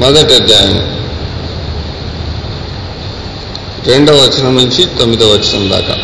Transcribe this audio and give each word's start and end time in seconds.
మొదటి 0.00 0.34
అధ్యాయం. 0.34 1.00
రెండవ 3.86 4.14
వచనం 4.14 4.56
నుంచి 4.56 4.84
తొమ్మిదవ 4.84 5.26
వచనం 5.26 5.70
దాకా. 5.70 5.94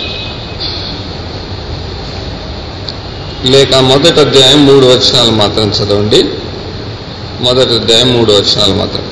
లేక 3.45 3.75
మొదటి 3.75 4.21
అధ్యాయం 4.21 4.67
మూడు 4.67 4.87
వచనాలు 4.87 5.31
మాత్రం 5.31 5.69
చదవండి. 5.69 6.25
మొదటి 7.41 7.75
అధ్యాయం 7.75 8.13
మూడు 8.13 8.33
వచనాలు 8.33 8.75
మాత్రం. 8.75 9.05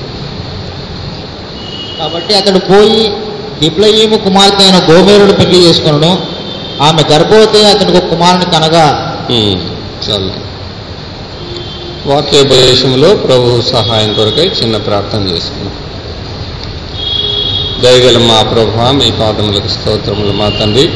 కాబట్టి 1.99 2.35
అతడు 2.35 2.59
పోయి 2.59 3.13
దిప్లయీము 3.59 4.17
కుమార్తె 4.17 4.63
అయిన 4.63 4.87
గోమేరుడు 4.91 5.31
పెళ్ళి 5.31 5.59
చేసుకున్నాడు 5.59 6.17
ఆమె 6.83 7.03
గర్భవతి 7.11 7.65
అతనికి 7.65 7.97
ఒక 7.97 8.05
కుమారుని 8.05 8.45
కనగా. 8.45 9.15
చాలు. 10.09 10.44
వాక్యోపదేశంలో 12.07 13.15
ప్రభు 13.15 13.61
సహాయం 13.61 14.13
కొరకై 14.13 14.43
చిన్న 14.47 14.77
ప్రార్థన 14.77 15.21
చేసుకున్నాం. 15.21 15.75
దయగల 17.83 18.17
మా 18.17 18.41
ప్రభు 18.41 18.97
మీ 18.97 19.11
పాదములకు 19.11 19.67
స్తోత్రములు 19.67 20.31
మా 20.31 20.49
తండ్రి. 20.49 20.89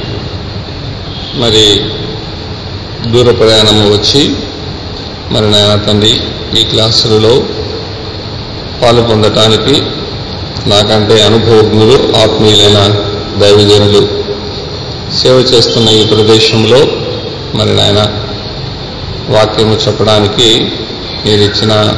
మరి 1.35 1.63
దూర 3.11 3.31
ప్రయాణము 3.31 3.93
వచ్చి 3.93 4.35
మరి 5.31 5.51
నాయన 5.51 5.75
తండ్రి 5.87 6.13
ఈ 6.59 6.63
క్లాసులలో 6.63 7.43
పాలు 8.81 9.01
పొందటానికి 9.01 9.81
నాకంటే 10.69 11.23
అనుభవజ్ఞులు 11.23 12.17
ఆత్మీయులైన 12.17 12.79
దైవజనులు 13.39 14.01
సేవ 15.17 15.35
చేస్తున్న 15.53 15.89
ఈ 15.89 16.05
ప్రదేశంలో 16.05 16.81
మరి 17.55 17.75
నాయన 17.75 18.01
వాక్యము 19.29 19.73
చెప్పడానికి 19.73 20.49
మీరు 21.25 21.41
ఇచ్చిన 21.41 21.93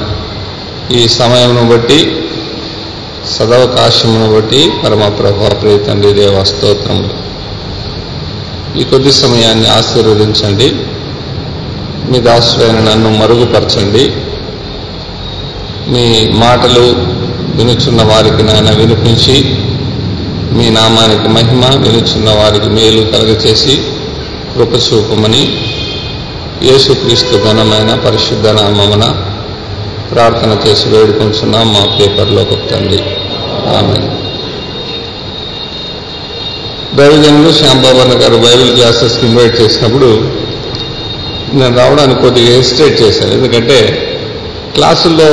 ఈ 0.92 1.08
సమయమును 1.08 1.72
బట్టి 1.72 2.26
సదవకాశమును 3.30 4.36
బట్టి 4.36 4.70
పరమ 4.86 5.08
ప్రభా 5.08 5.50
ప్రియ 5.50 5.78
తండ్రి 5.78 6.14
దేవ 6.14 6.44
స్తోత్రములు. 6.44 7.32
ఈ 8.80 8.84
కొద్ది 8.84 9.12
సమయాన్ని 9.12 9.68
ఆశీర్వదించండి. 9.68 10.72
మీ 12.12 12.20
దాసుడైన 12.20 12.80
నన్ను 12.80 13.10
మరుగుపరచండి. 13.18 14.12
మీ 15.92 16.32
మాటలు 16.34 16.96
వినుచున్న 17.56 18.04
వారికి 18.04 18.44
నాయన 18.44 18.72
వినిపించి 18.72 19.56
మీ 20.58 20.70
నామానికి 20.70 21.30
మహిమ 21.30 21.66
వినుచున్న 21.82 22.30
వారికి 22.30 22.70
మేలు 22.70 23.02
కలగచేసి 23.02 23.82
కృప 24.56 24.74
చూపమని 24.74 25.66
యేసుక్రీస్తు 26.70 27.36
ఘనమైన 27.50 27.92
పరిశుద్ధ 28.06 28.48
నామమున 28.58 29.06
ప్రార్థన 30.12 30.52
చేసి 30.64 30.86
వేడుకుంటున్నాం 30.92 31.68
మా 31.74 31.84
పేపర్లో 31.98 32.44
తండ్రి. 32.72 33.00
ఆమె 33.78 33.98
దైవజనులు 36.98 37.52
శ్యాంబాబన్న 37.60 38.14
గారు 38.22 38.38
బైబిల్ 38.46 38.72
క్లాసెస్కి 38.78 39.24
ఇన్వైట్ 39.30 39.56
చేసినప్పుడు 39.62 40.10
నేను 41.60 41.74
రావడానికి 41.82 42.20
కొద్దిగా 42.26 42.52
హెసిటేట్ 42.58 42.98
చేశాను. 43.04 43.32
ఎందుకంటే 43.38 43.78
క్లాసుల్లో 44.76 45.30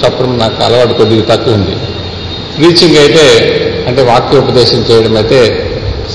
చెప్పడం 0.00 0.34
నాకు 0.42 0.58
అలవాటు 0.66 0.94
కొద్దిగా 1.00 1.24
తక్కువ 1.32 1.58
ఉంది. 1.58 1.74
రీచింగ్ 2.62 2.98
అయితే 3.04 3.24
అంటే 3.88 4.02
వాక్యోపదేశం 4.12 4.80
చేయడం 4.90 5.16
అయితే 5.22 5.40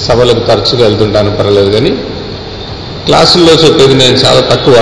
సభలకు 0.06 0.42
తరచుగా 0.50 0.82
వెళ్తుంటాను 0.88 1.32
పర్లేదు. 1.40 1.72
కానీ 1.76 1.92
క్లాసుల్లో 3.10 3.54
చెప్పేది 3.54 3.94
నేను 3.94 4.18
చాలా 4.24 4.42
తక్కువ. 4.54 4.76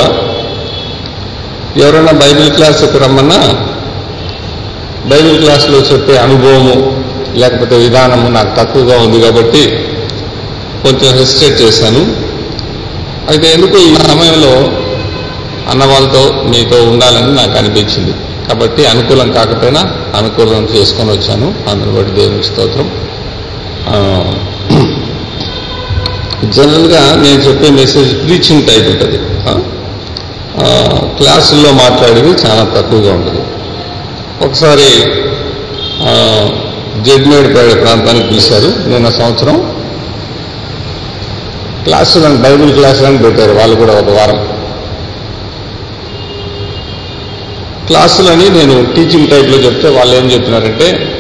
ఎవరైనా 1.83 2.14
బైబిల్ 2.22 2.50
క్లాస్కి 2.52 2.97
రమ్మన్నా 3.03 3.39
బైబిల్ 5.11 5.38
క్లాసులో 5.39 5.80
చెప్పే 5.89 6.16
అనుభవము 6.17 6.78
లేకపోతే 7.42 7.75
విధానము 7.78 8.28
నాకు 8.30 8.52
తక్కువగా 8.59 8.95
ఉంది 9.06 9.17
కాబట్టి 9.22 9.61
కొంచెం 10.84 11.09
హెసిటేట్ 11.19 11.61
చేశాను. 11.61 12.02
అయితే 13.29 13.47
ఎందుకు 13.53 13.78
ఈ 13.78 13.96
సమయంలో 14.09 14.53
అన్నవాళ్ళతో 15.72 16.23
మీతో 16.52 16.78
ఉండాలని 16.91 17.31
నాకు 17.35 17.56
అనిపించింది. 17.57 18.13
కాబట్టి 18.50 18.85
అనుకూలం 18.85 19.31
కాకపోయినా 19.31 19.81
అనుకూలం 20.16 20.66
చేసుకొని 20.75 21.09
వచ్చాను. 21.12 21.47
అందులో 21.69 21.91
బట్టి 21.91 22.13
దేవుని 22.22 22.44
స్తోత్రం. 22.44 22.88
జనరల్గా 26.44 27.16
నేను 27.16 27.42
చెప్పే 27.42 27.70
మెసేజ్ 27.70 28.14
ప్రీచింగ్ 28.14 28.68
టైప్ 28.68 28.88
ఉంటుంది. 28.88 29.18
క్లాసుల్లో 31.18 31.72
మాట్లాడేది 31.72 32.28
చాలా 32.28 32.72
తక్కువగా 32.75 33.14
ఉంటుంది. 33.14 33.42
ఒకసారి 34.46 35.12
ఆ, 36.02 36.50
జడ్మేడ్పేట 37.02 37.81
ప్రాంతానికి 37.81 38.28
పిలిచారు. 38.28 38.90
నిన్న 38.90 39.09
సంవత్సరం 39.09 39.74
క్లాసులను 41.84 42.36
బైబిల్ 42.36 42.86
అని 42.86 43.18
పెట్టారు 43.18 43.52
వాళ్ళు 43.52 43.76
కూడా 43.76 43.94
ఒక 43.94 44.09
వారం. 44.09 44.47
క్లాసులని 47.88 48.50
నేను 48.50 48.94
టీచింగ్ 48.96 49.28
టైప్లో 49.28 49.58
చెప్తే 49.58 49.90
వాళ్ళు 49.90 50.16
ఏం 50.16 50.31
చెప్పినారంటే 50.31 51.14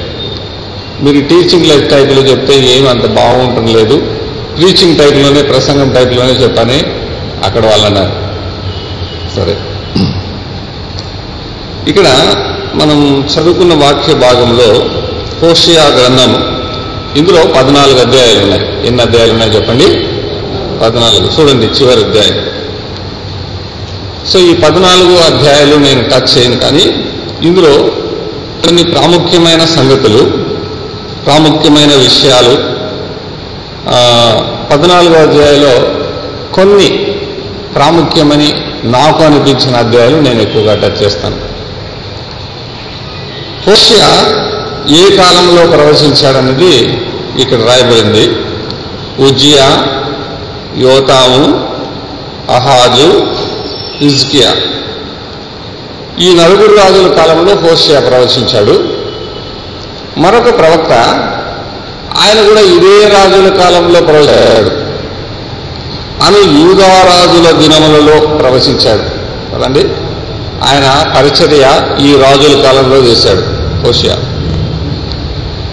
మీరు 1.01 1.27
టీచింగ్ 1.27 1.89
టైప్లో 1.89 2.21
చెప్తే 2.21 2.77
ఏమి 2.77 2.89
అంత 2.89 3.05
బాగుంటం 3.05 3.65
లేదు. 3.65 4.16
ప్రీచింగ్ 4.57 4.97
టైప్లోనే 4.99 5.41
ప్రసంగం 5.41 5.89
టైప్లోనే 5.89 6.31
చెప్పని 6.31 6.83
అక్కడ 7.43 7.65
వాళ్ళు 7.65 7.85
అన్నారు 7.85 8.13
సరే. 9.35 9.57
ఇక్కడ 11.87 12.07
మనం 12.73 13.27
చదువుకున్న 13.33 13.73
వాక్య 13.73 14.13
భాగంలో 14.13 14.89
హోషియా 15.41 15.83
గ్రంథం 15.83 16.57
ఇందులో 17.15 17.43
పద్నాలుగు 17.43 17.99
అధ్యాయాలు 17.99 18.39
ఉన్నాయి. 18.43 18.87
ఎన్ని 18.87 19.01
అధ్యాయాలు 19.01 19.31
ఉన్నాయి 19.31 19.55
చెప్పండి? 19.55 19.85
పద్నాలుగు. 20.83 21.41
చూడండి 21.41 21.65
చివరి 21.65 22.03
అధ్యాయం. 22.05 22.45
సో 24.27 24.39
ఈ 24.39 24.53
పద్నాలుగు 24.53 25.17
అధ్యాయాలు 25.17 25.75
నేను 25.75 26.03
టచ్ 26.09 26.37
చేయను 26.37 26.57
కానీ 26.57 26.83
ఇందులో 27.43 27.91
కొన్ని 28.65 28.83
ప్రాముఖ్యమైన 28.83 29.65
సంగతులు 29.65 30.23
ప్రాముఖ్యమైన 31.25 31.93
విషయాలు 31.95 32.76
పద్నాలుగో 34.71 35.17
అధ్యాయంలో 35.21 35.75
కొన్ని 36.55 36.87
ప్రాముఖ్యమని 37.75 38.49
నాకు 38.83 39.23
అనిపించిన 39.23 39.75
అధ్యాయాలు 39.75 40.17
నేను 40.21 40.41
ఎక్కువగా 40.41 40.75
టచ్ 40.75 41.03
చేస్తాను. 41.03 41.37
హోషియా 43.67 44.09
ఏ 44.97 45.17
కాలంలో 45.17 45.77
ప్రవశించాడనేది 45.77 46.73
ఇక్కడ 47.41 47.59
రాయబడింది. 47.59 48.25
ఉజ్జియా 49.23 49.67
యోతాము 50.77 51.43
అహాజు 52.53 53.07
ఇజ్కియా 54.01 54.51
ఈ 56.19 56.35
నలుగురు 56.35 56.75
రాజుల 56.75 57.07
కాలంలో 57.13 57.55
హోషియా 57.55 57.99
ప్రవశించాడు. 57.99 58.75
మరొక 60.17 60.57
ప్రవక్త 60.59 60.93
ఆయన 62.17 62.47
కూడా 62.47 62.61
ఇదే 62.61 63.07
రాజుల 63.09 63.49
కాలంలో 63.57 64.01
ప్రవచించాడు 64.01 64.71
అని 66.23 66.61
యూదారాజుల 66.61 67.51
దినములలో 67.51 68.37
ప్రవశించాడు. 68.37 69.03
కదండి 69.53 69.83
ఆయన 70.67 70.85
పరిచర్య 71.17 71.65
ఈ 71.99 72.15
రాజుల 72.15 72.61
కాలంలో 72.61 72.95
చేశాడు 72.95 73.43
హోషియా. 73.85 74.15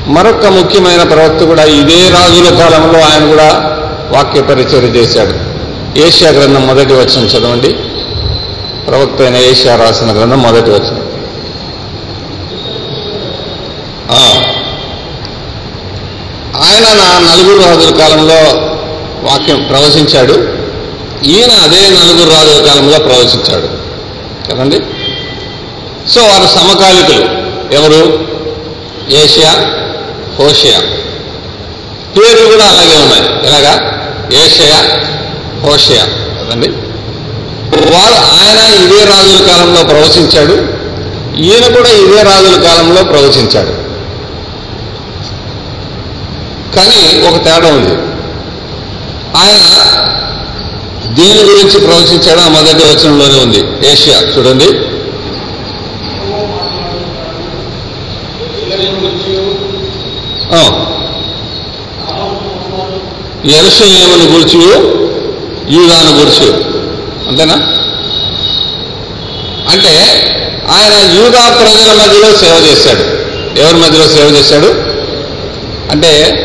మరొక 0.06 0.47
ముఖ్యమైన 0.47 1.03
ప్రవక్త 1.03 1.44
కూడా 1.44 1.65
ఇదే 1.65 2.10
రాజుల 2.10 2.59
కాలంలో 2.59 2.99
ఆయన 2.99 3.31
కూడా 3.31 3.49
వాక్య 4.12 4.43
పరిచర్య 4.43 4.88
చేశాడు. 4.88 5.34
ఏషియా 5.99 6.31
గ్రంథం 6.31 6.66
మొదటి 6.66 6.93
వచ్చిన 6.93 7.25
చదవండి. 7.27 7.71
ప్రవక్త 8.87 9.22
అయిన 9.22 9.37
ఏషియా 9.37 9.77
రాసిన 9.77 10.12
గ్రంథం 10.12 10.43
మొదటి 10.43 10.71
వచ్చిన 10.71 10.99
ఆ. 14.10 14.21
ఆయన 16.74 16.84
నా 16.84 17.32
నలుగురు 17.32 17.68
రాజుల 17.68 17.97
కాలంలో 17.97 18.34
వాక్యం 19.30 19.62
ప్రవచించాడు 19.62 20.32
ఈయన 21.24 21.50
అదే 21.50 21.91
నలుగురు 21.91 22.30
రాజుల 22.30 22.66
కాలంలో 22.66 22.98
ప్రవచించాడు 22.98 23.84
కదండి? 24.50 24.80
సో 26.10 26.21
వారు 26.22 26.47
సమకాలికులు. 26.47 27.44
ఎవరు? 27.74 28.28
Isaiah 29.10 29.50
Hosea. 30.38 30.78
పేర్లు 32.16 32.47
కూడా 32.47 32.65
అలాగే 32.65 32.97
ఉన్నాయి. 33.03 33.47
ఎలాగా? 33.47 33.74
Isaiah 34.44 35.00
Hosea. 35.62 36.04
కదండి? 36.44 36.68
వారు 37.94 38.15
ఆయన 38.15 38.84
ఇదే 38.84 39.04
రాజుల 39.04 39.47
కాలంలో 39.47 39.84
ప్రవచించాడు 39.84 40.53
ఈయన 41.42 41.74
కూడా 41.74 41.88
ఇదే 41.88 42.22
రాజుల 42.22 42.62
కాలంలో 42.62 43.03
ప్రవచించాడు 43.03 43.84
కానీ 46.76 47.28
ఒక 47.28 47.44
తేడా 47.44 47.68
ఉంది. 47.68 48.15
ఆయన 49.36 49.80
దీని 51.15 51.42
గురించి 51.42 51.80
ప్రవచించాడు 51.80 52.41
మొదటి 52.50 52.84
వచనంలోనే 52.84 53.38
ఉంది. 53.38 53.92
ఏషియా 53.92 54.21
చూడండి. 54.21 54.65
ఆ. 60.53 60.80
ఎరుసలేమును 63.59 64.24
గురించి 64.32 64.66
యూదాను 65.74 66.18
గురించి. 66.18 66.53
అంతేనా? 67.28 67.54
అంటే 69.70 69.88
ఆయన 70.70 71.22
యూదా 71.22 71.56
ప్రజల 71.60 71.92
మధ్యలో 71.92 72.36
సేవ 72.36 72.68
చేశాడు. 72.70 73.24
ఎవరి 73.59 73.77
మధ్యలో 73.77 74.09
సేవ 74.09 74.36
చేశాడు? 74.38 74.66
అంటే 75.91 76.41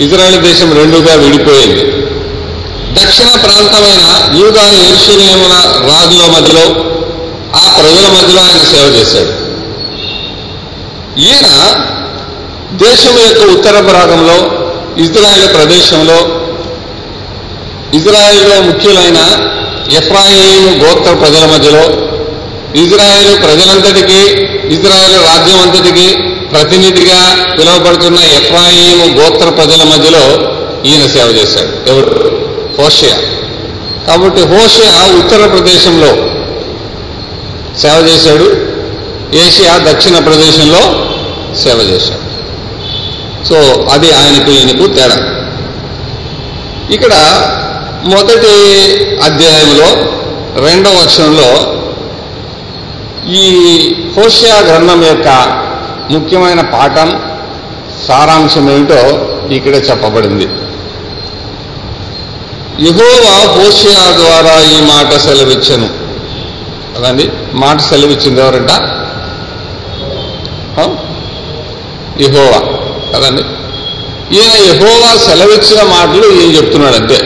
ఇజ్రాయెల్ 0.00 0.42
దేశం 0.42 0.72
రెండుగా 0.72 1.14
విడిపోయింది. 1.14 1.82
దక్షిణ 2.94 3.26
ప్రాంతమైన 3.26 4.34
యూదా 4.40 4.60
ఎరుసలేముల 4.60 5.54
రాజుల 5.88 6.22
మధ్యలో 6.36 6.64
ఆ 7.54 7.80
ప్రజల 7.80 8.06
మధ్యలో 8.12 8.40
ఆయన 8.40 8.64
సేవ 8.64 9.00
చేశాడు. 9.00 9.32
ఈయన 11.18 11.48
దేశం 12.72 13.18
యొక్క 13.18 13.50
ఉత్తర 13.50 13.80
భాగంలో 13.80 14.62
ఇజ్రాయెల్ 15.02 15.54
ప్రదేశంలో 15.54 16.42
ఇజ్రాయెల్లో 17.94 18.62
ముఖ్యులైన 18.62 19.18
ఎఫ్రాయిం 19.92 20.82
గోత్ర 20.82 21.14
ప్రజల 21.14 21.46
మధ్యలో 21.46 21.82
ఇజ్రాయెల్ 22.80 23.42
ప్రజలంతటికీ 23.42 24.20
ఇజ్రాయెల్ 24.74 25.14
రాజ్యం 25.14 25.60
అంతటికి 25.60 26.31
ప్రతినిధిగా 26.52 27.46
పిలువబడుతున్న 27.58 28.18
ఎఫ్రాయిం 28.18 29.18
గోత్ర 29.18 29.48
ప్రజల 29.48 29.82
మధ్యలో 29.82 30.52
ఈయన 30.84 31.06
సేవ 31.06 31.26
చేశాడు. 31.26 31.90
ఎవరు? 31.90 32.42
హోషియా. 32.82 33.16
కాబట్టి 34.06 34.42
హోషియా 34.42 35.18
ఉత్తర 35.18 35.46
ప్రదేశంలో 35.46 36.06
సేవ 37.78 38.08
చేశాడు. 38.08 38.72
ఏషియా 39.36 39.78
దక్షిణ 39.78 40.18
ప్రదేశంలో 40.18 40.80
సేవ 41.54 41.80
చేశాడు. 41.80 42.32
సో 43.48 43.86
అది 43.92 44.12
ఆయనకు 44.12 44.50
ఈయనకు 44.50 44.86
తేడా. 44.86 45.48
ఇక్కడ 46.90 47.12
మొదటి 48.04 48.50
అధ్యాయంలో 49.16 50.12
రెండవ 50.66 50.90
వర్షంలో 50.90 51.76
ఈ 53.28 53.58
హోషియా 54.16 54.58
గ్రంథం 54.58 55.04
యొక్క 55.04 55.62
ముఖ్యమైన 56.12 56.60
పాఠం 56.60 57.22
సారాంశం 58.08 58.70
ఏమిటో 58.70 59.28
ఇక్కడ 59.54 59.74
చెప్పబడింది. 59.74 60.44
యహోవా 62.80 63.54
హోషియా 63.54 64.16
ద్వారా 64.16 64.60
ఈ 64.60 64.80
మాట 64.80 65.16
సెలవిచ్చను. 65.16 65.88
కదండి 66.96 67.28
మాట 67.54 67.80
సెలవిచ్చింది 67.80 68.40
ఎవరంట? 68.40 68.70
యహోవా. 72.20 72.58
కదండి 73.12 73.42
ఈయన 74.36 74.74
యహోవా 74.74 75.16
సెలవిచ్చిన 75.16 75.82
మాటలు 75.82 76.32
ఈయన 76.40 76.56
చెప్తున్నాడు 76.56 76.96
అంతే. 76.96 77.18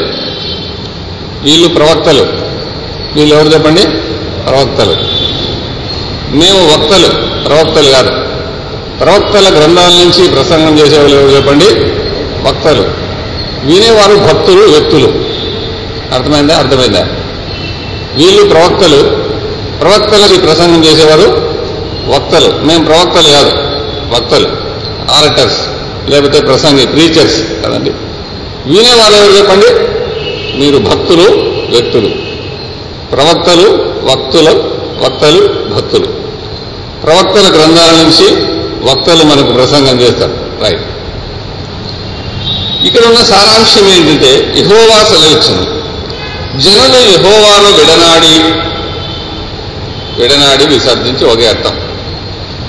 వీళ్ళు 1.43 1.69
ప్రవక్తలు. 1.69 2.27
వీళ్ళు 3.15 3.35
ఎవరు 3.35 3.49
చెప్పండి? 3.49 3.83
ప్రవక్తలు. 4.43 4.97
మేము 6.37 6.67
వక్తలు 6.67 7.09
ప్రవక్తలు 7.49 7.91
కాదు. 7.91 8.26
ప్రవక్తల 9.01 9.59
గ్రంథాల 9.59 9.91
నుంచి 9.91 10.29
ప్రసంగం 10.29 10.79
చేసేవాళ్ళు 10.79 11.17
ఎవరు 11.17 11.37
చెప్పండి? 11.37 11.65
వక్తలు. 12.49 12.83
వినేవారు 13.65 14.17
భక్తులు 14.17 14.71
వ్యక్తులు. 14.71 15.07
అర్థమైందా? 16.15 16.57
అర్థమైందా? 16.57 17.07
వీళ్ళు 18.15 18.45
ప్రవక్తలు. 18.45 19.03
ప్రవక్తలకి 19.81 20.41
ప్రసంగం 20.41 20.85
చేసేవారు 20.85 21.57
వక్తలు. 22.09 22.67
మేము 22.67 22.85
ప్రవక్తలు 22.85 23.33
కాదు 23.33 23.51
వక్తలు. 24.15 24.49
ఆరటర్స్ 25.11 25.61
లేకపోతే 26.11 26.41
ప్రసంగి 26.41 26.87
ప్రీచర్స్ 26.87 27.43
కదండి. 27.67 27.91
వినేవాళ్ళు 28.67 29.19
ఎవరు 29.19 29.37
చెప్పండి? 29.39 29.67
మీరు 30.59 30.79
భక్తులు 30.79 31.31
వ్యక్తులు. 31.71 32.09
ప్రవక్తలు 33.13 33.69
వక్తులు 34.05 34.51
వక్తలు 35.05 35.49
భక్తులు. 35.75 36.07
ప్రవక్తల 37.03 37.61
గ్రంథాల 37.61 37.91
నుంచి 37.91 38.56
వక్తలు 38.87 39.25
మనకు 39.25 39.53
ప్రసంగం 39.53 40.01
చేస్తారు. 40.01 40.65
రైట్ 40.65 40.85
ఇక్కడ 42.87 43.05
ఉన్న 43.05 43.17
సారాంశం 43.17 43.89
ఏంటంటే 43.89 44.55
యహోవా 44.61 45.05
సెలవిచ్చింది. 45.05 45.67
జనులు 46.63 47.11
యహోవాను 47.11 47.77
విడనాడి 47.77 48.53
విడనాడి 50.23 50.67
విసర్జించి 50.67 51.25
ఒకే 51.27 51.49
అర్థం. 51.49 51.81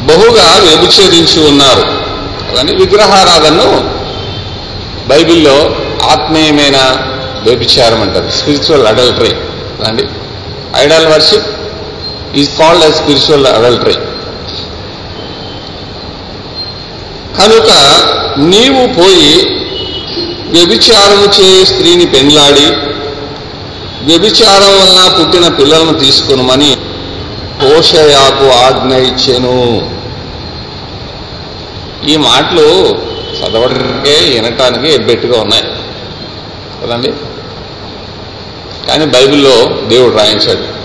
బహుగా 0.08 0.60
వ్యభిచ్ఛేదించి 0.64 1.48
ఉన్నారు. 1.48 1.98
అని 2.58 2.76
విగ్రహారాధనను 2.76 3.90
బైబిల్లో 5.08 5.76
ఆత్మీయమైన 6.04 6.78
వ్యభిచారం 7.44 8.02
అంటారు. 8.02 8.30
స్పిరిచువల్ 8.30 8.88
అడల్టరీ 8.88 9.34
అండి 9.88 10.04
idol 10.76 11.08
worship 11.08 11.48
is 12.36 12.58
called 12.58 12.84
a 12.84 12.92
spiritual 12.92 13.48
adultery 13.48 13.96
కనుక 17.40 17.70
నీవు 18.38 18.94
పోయి 18.94 19.58
వ్యభిచారము 20.50 21.26
చే 21.26 21.66
స్త్రీని 21.66 22.06
పెండ్లాడి 22.06 22.68
వ్యభిచారం 24.06 24.68
వలన 24.68 25.22
పుట్టిన 25.22 25.48
పిల్లలను 25.48 26.00
తీసుకునమని 26.00 26.76
పోషయాకు 27.62 28.50
ఆజ్ఞ 28.50 28.94
ఇచ్చెను. 28.94 29.90
ఈ 32.10 32.18
మాటలు 32.18 32.98
చదవడానికే 33.40 34.30
వినటానికి 34.30 34.94
ఎబ్బెట్టుగా 34.94 35.42
ఉన్నాయి. 35.42 35.64
కదండి? 36.84 37.14
కానీ 38.88 39.06
బైబిల్లో 39.06 39.88
దేవుడు 39.88 40.18
రాయించాడు. 40.18 40.78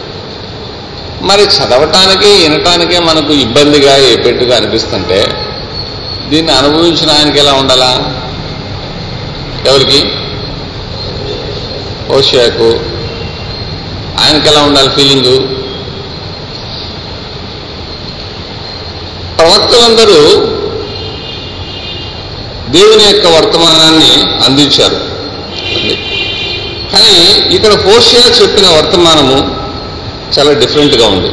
మరి 1.26 1.42
చదవటానికి 1.42 2.28
వినటానికే 2.28 2.98
మనకు 2.98 3.32
ఇబ్బందిగా 3.32 3.96
ఎబ్బెట్టుగా 3.96 4.56
అనిపిస్తుంటే 4.56 5.41
దీన్ని 6.32 6.52
అనుభవించిన 6.52 7.10
ఆయనకి 7.10 7.38
ఎలా 7.38 7.52
ఉండాలా? 7.52 7.90
ఎవరికి? 9.70 10.00
ఓషియాకు 12.14 12.68
ఆయనకి 14.22 14.48
ఎలా 14.48 14.62
ఉండాలి 14.62 14.88
ఫీలింగు? 14.88 15.36
ప్రవక్తలందరూ 19.36 20.20
దేవుని 22.72 23.04
యొక్క 23.04 23.26
వర్తమానాన్ని 23.26 24.12
అందించారు. 24.46 25.00
కానీ 26.92 27.14
ఇక్కడ 27.54 27.72
హోషియా 27.86 28.26
చెప్పిన 28.42 28.66
వర్తమానము 28.68 29.38
చాలా 30.34 30.52
డిఫరెంట్గా 30.52 31.06
ఉంది. 31.08 31.30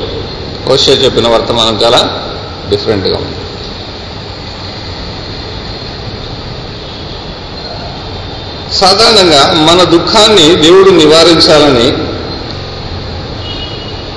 హోషియా 0.70 0.98
చెప్పిన 0.98 1.28
వర్తమానం 1.28 1.76
చాలా 1.84 2.02
డిఫరెంట్గా 2.70 3.18
ఉంది. 3.18 3.39
సాధారణంగా 8.74 9.54
మన 9.54 9.84
దుఃఖాన్ని 9.84 10.56
దేవుడు 10.56 10.90
నివారించాలని 10.90 11.94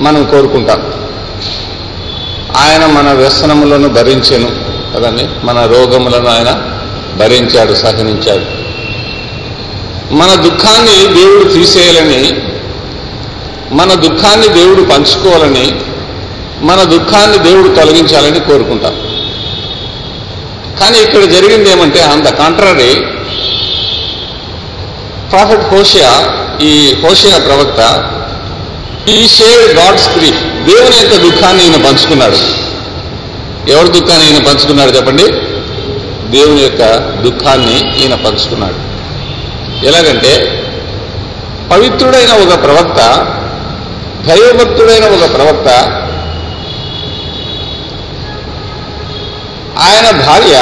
మనం 0.03 0.25
కోరుకుంటాం. 0.25 0.81
ఆయన 2.57 2.87
మన 2.87 3.13
వ్యసనములను 3.13 3.89
భరించెను. 3.89 4.51
కదండి? 4.95 5.47
మన 5.47 5.67
రోగములను 5.67 6.29
ఆయన 6.29 6.63
భరించాడు 7.17 7.75
సహనించాడు. 7.75 8.63
మన 10.15 10.35
దుఃఖాన్ని 10.35 11.15
దేవుడు 11.15 11.53
తీసేయాలని 11.53 12.41
మన 13.73 13.95
దుఃఖాన్ని 13.95 14.49
దేవుడు 14.49 14.83
పంచుకోవాలని 14.83 15.81
మన 16.61 16.83
దుఃఖాన్ని 16.83 17.39
దేవుడు 17.39 17.69
తొలగించాలని 17.69 18.41
కోరుకుంటాం. 18.41 18.95
కానీ 20.81 20.99
ఇక్కడ 20.99 21.25
జరిగింది 21.25 21.71
ఏమంటే 21.71 22.01
అంత 22.01 22.29
కాంట్రరీ 22.29 23.05
ప్రాఫెట్ 25.33 25.75
హోషియా 25.75 26.11
ఈ 26.63 26.97
హోషియా 27.05 27.39
ప్రవక్త 27.39 27.81
ఈ 29.09 29.29
షేర్ 29.29 29.77
గాడ్స్ 29.77 30.19
గ్రీఫ్ 30.19 30.43
దేవుని 30.43 30.97
యొక్క 31.03 31.17
దుఃఖాన్ని 31.17 31.65
ఈయన 31.65 31.87
పంచుకున్నాడు. 31.87 32.39
ఎవరి 33.71 33.89
దుఃఖాన్ని 33.89 34.31
ఈయన 34.31 34.43
పంచుకున్నాడు 34.43 34.91
చెప్పండి? 34.91 35.25
దేవుని 36.31 36.63
యొక్క 36.63 36.83
దుఃఖాన్ని 37.23 38.03
ఈయన 38.03 38.15
పంచుకున్నాడు. 38.15 38.79
ఎలాగంటే 39.87 40.33
పవిత్రుడైన 41.71 42.33
ఒక 42.33 42.63
ప్రవక్త 42.63 43.01
దైవభక్తుడైన 44.29 45.05
ఒక 45.05 45.35
ప్రవక్త 45.35 45.69
ఆయన 49.79 50.27
భార్య 50.27 50.57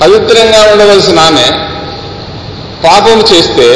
పవిత్రంగా 0.00 0.72
ఉండవలసిన 0.72 1.18
ఆమె 1.18 1.46
పాపం 2.84 3.24
చేస్తే 3.32 3.68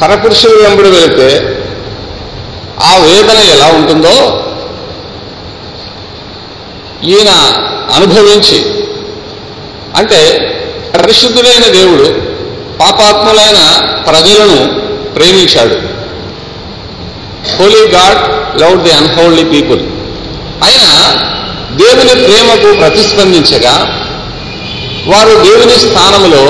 పరపురుషుడు 0.00 0.62
వెంబడి 0.62 0.88
వెళితే 0.88 1.28
ఆ 2.84 2.96
వేదన 2.96 3.38
ఎలా 3.50 3.66
ఉంటుందో 3.66 4.16
ఈయన 7.04 7.30
అనుభవించి 7.94 8.58
అంటే 9.96 10.20
పరిశుద్ధుడైన 10.92 11.64
దేవుడు 11.72 12.06
పాపాత్ములైన 12.78 13.58
ప్రజలను 14.06 14.58
ప్రేమించాడు. 15.14 15.76
Holy 17.52 17.86
God 17.88 18.20
love 18.62 18.84
the 18.84 18.92
unholy 18.92 19.44
people 19.44 19.82
ఆయన 20.64 20.84
దేవుని 21.76 22.26
ప్రేమకు 22.26 22.80
ప్రతిస్పందించగా 22.80 23.74
వారు 25.06 25.34
దేవుని 25.44 25.78
స్థానములో 25.80 26.42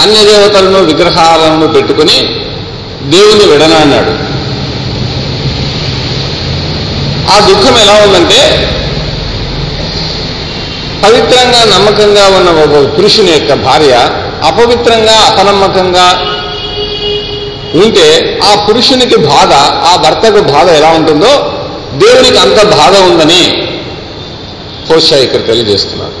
అన్ని 0.00 0.22
దేవతలను 0.30 0.80
విగ్రహాలను 0.84 1.68
పెట్టుకుని 1.74 2.16
దేవుని 3.12 3.44
విడనాన్నాడు 3.52 4.12
ఆ 7.32 7.36
దుఃఖం 7.48 7.76
ఎలా 7.84 7.96
ఉందంటే 8.04 8.40
పవిత్రంగా 11.02 11.60
నమ్మకంగా 11.72 12.24
ఉన్న 12.36 12.50
ఒక 12.60 12.76
పురుషుని 12.96 13.32
యొక్క 13.32 13.54
భార్య 13.64 13.94
అపవిత్రంగా 14.48 15.16
అపనమ్మకంగా 15.28 16.06
ఉంటే 17.80 18.06
ఆ 18.44 18.52
పురుషునికి 18.66 19.18
బాధ 19.26 19.52
ఆ 19.90 19.92
భర్తకు 20.04 20.40
బాధ 20.50 20.66
ఎలా 20.78 20.90
ఉంటుందో 20.90 21.32
దేవునికి 21.96 22.38
అంత 22.38 22.60
బాధ 22.72 22.94
ఉందని 23.08 23.42
హోషా 24.88 25.16
ఇక్కడ 25.16 25.42
తెలియజేస్తున్నారు 25.46 26.15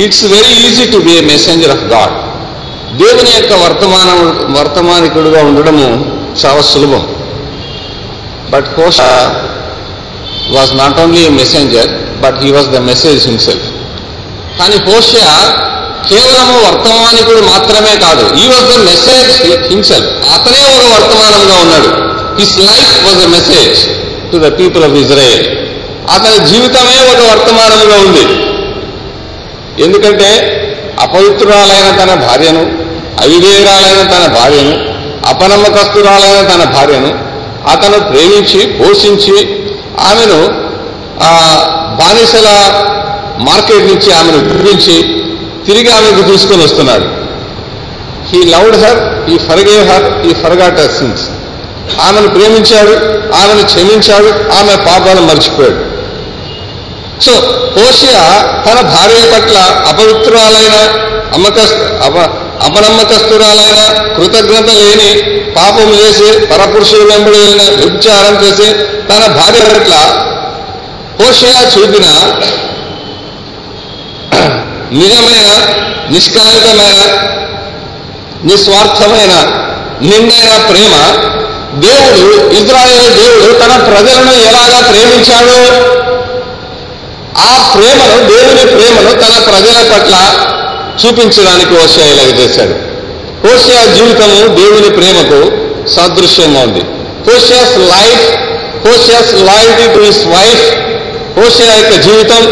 it's 0.00 0.24
very 0.34 0.52
easy 0.66 0.84
to 0.92 0.98
be 1.06 1.12
a 1.20 1.22
messenger 1.32 1.72
of 1.76 1.82
God 1.94 2.14
దేవుని 3.00 3.30
యొక్క 3.38 3.52
వర్తమానం 3.62 4.20
వర్తమానికుడుగా 4.56 5.40
ఉండడము 5.48 5.88
చాలా 6.42 6.62
సులభం. 6.70 7.02
But 8.52 8.68
Hosea 8.78 9.00
was 10.54 10.72
not 10.80 10.98
only 11.02 11.22
a 11.28 11.30
messenger 11.40 11.90
but 12.22 12.38
he 12.44 12.50
was 12.56 12.68
the 12.76 12.80
message 12.90 13.22
himself 13.30 13.68
కానీ 14.58 14.76
హోషియా 14.88 15.32
కేవలము 16.10 16.54
వర్తమానికుడు 16.66 17.42
మాత్రమే 17.52 17.94
కాదు. 18.04 18.24
He 18.42 18.44
was 18.52 18.66
the 18.74 18.78
message 18.90 19.34
himself 19.72 20.10
అతనే 20.36 20.62
ఒక 20.76 20.84
వర్తమానంగా 20.94 21.56
ఉన్నాడు. 21.64 21.90
His 22.40 22.56
life 22.68 22.94
was 23.06 23.18
the 23.24 23.28
message 23.36 23.80
to 24.32 24.38
the 24.46 24.50
people 24.60 24.84
of 24.88 24.96
Israel 25.02 25.44
అతని 26.14 26.38
జీవితమే 26.50 26.96
ఒక 27.12 27.20
వర్తమానంగా 27.30 27.98
ఉంది. 28.06 28.24
ఎందుకంటే 29.78 30.30
అపవిత్రురాలైన 31.04 31.88
తన 32.00 32.14
భార్యను 32.26 32.64
అవిధేయురాలైన 33.24 34.02
తన 34.14 34.24
భార్యను 34.38 34.74
అపనమ్మకస్తురాలైన 35.30 36.40
తన 36.52 36.64
భార్యను 36.76 37.10
అతను 37.72 37.98
ప్రేమించి 38.10 38.60
పోషించి 38.78 39.36
ఆమెను 40.10 40.38
బానిసల 42.00 42.48
మార్కెట్ 43.48 43.86
నుంచి 43.86 44.12
ఆమెను 44.12 44.38
విడిపించి 44.38 44.96
తిరిగి 45.66 45.90
ఆమెకు 45.96 46.22
తీసుకొని 46.30 46.62
వస్తున్నాడు. 46.64 47.06
He 48.30 48.40
loved 48.54 48.78
her 48.82 49.00
he 49.32 49.38
forgave 49.48 49.76
her 49.90 50.06
he 50.28 50.32
forgot 50.42 50.80
sins 50.98 51.24
ఆమెను 52.06 52.28
ప్రేమించాడు 52.28 52.94
ఆమెను 53.40 53.64
క్షమించాడు 53.72 54.30
ఆమె 54.58 54.74
పాపాలను 54.88 55.26
మర్చిపోయాడు. 55.26 55.80
సో 57.24 57.34
హోషియ 57.76 58.16
తన 58.66 58.78
భార్య 58.88 59.20
పట్ల 59.32 59.56
అపవిత్రురాలైన 59.90 60.76
అమ్మకస్ 61.36 61.74
అప 62.06 62.16
అపనమ్మకస్తురాలైన 62.66 63.78
కృతజ్ఞత 64.16 64.70
లేని 64.78 65.10
పాపం 65.56 65.88
చేసి 65.94 66.28
పరపురుషుడు 66.50 67.04
వెంబడి 67.10 67.38
వెళ్ళిన 67.38 67.62
వ్యభిచారం 67.72 68.34
చేసి 68.42 68.68
తన 69.10 69.22
భార్య 69.38 69.62
పట్ల 69.68 69.94
హోషియ 71.20 71.54
చూపిన 71.74 72.06
నిజమైన 75.00 75.48
నిష్కాంతమైన 76.12 77.00
నిస్వార్థమైన 78.44 79.34
నిండైన 80.02 80.54
ప్రేమ 80.68 80.94
దేవుడు 81.82 82.22
ఇజ్రాయేల్ 82.56 83.10
దేవుడు 83.18 83.50
తన 83.60 83.74
ప్రజలను 83.88 84.32
ఎలాగా 84.48 84.78
ప్రేమించాడు 84.88 85.58
ఆ 87.38 87.72
ప్రేమను 87.74 88.16
దేవుని 88.28 88.64
ప్రేమను 88.76 89.12
తన 89.12 89.34
ప్రజల 89.50 89.78
పట్ల 89.92 90.14
చూపించడానికి 91.02 91.74
హోషియా 91.74 92.06
ఇలాగ 92.06 92.30
చేశాడు. 92.40 92.74
హోషియా 93.46 93.94
జీవితము 93.94 94.56
దేవుని 94.56 94.90
ప్రేమకు 94.90 95.40
సాదృశ్యంగా 95.88 96.60
ఉంది. 96.60 96.82
Hosea's 97.30 97.76
life 97.78 98.24
Hosea's 98.86 99.32
loyalty 99.34 99.86
to 99.94 99.98
his 99.98 100.26
wife 100.26 100.64
Hosea 101.38 101.74
యొక్క 101.74 101.94
జీవితం 102.00 102.42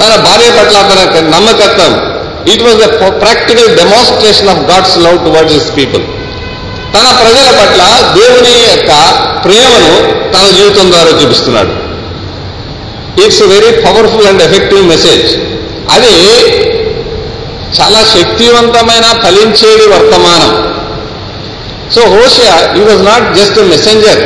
తన 0.00 0.16
భార్య 0.16 0.50
పట్ల 0.50 0.76
తన 0.90 1.00
యొక్క 1.00 1.18
నమ్మకత్వం. 1.18 1.92
It 2.52 2.62
was 2.62 2.76
the 2.76 2.88
practical 3.22 3.76
demonstration 3.76 4.48
of 4.48 4.62
God's 4.70 4.98
love 4.98 5.18
towards 5.18 5.54
his 5.54 5.76
people 5.76 6.02
తన 6.94 7.06
ప్రజల 7.22 7.48
పట్ల 7.60 7.82
దేవుని 8.18 8.54
యొక్క 8.62 8.92
ప్రేమను 9.44 9.92
తన 10.32 10.56
జీవితం 10.56 10.92
ద్వారా 10.92 11.22
చూపిస్తున్నాడు. 11.22 11.79
It's 13.24 13.42
very 13.52 13.70
powerful 13.86 14.28
and 14.30 14.42
effective 14.48 14.82
message 14.94 15.28
అది 15.94 16.14
చాలా 17.78 18.00
శక్తివంతమైన 18.14 19.06
ఫలించేది 19.22 19.84
వర్తమానం. 19.94 20.52
So 21.94 22.00
Hosea 22.14 22.54
he 22.78 22.82
was 22.88 23.02
not 23.10 23.26
just 23.38 23.58
a 23.62 23.66
messenger 23.74 24.22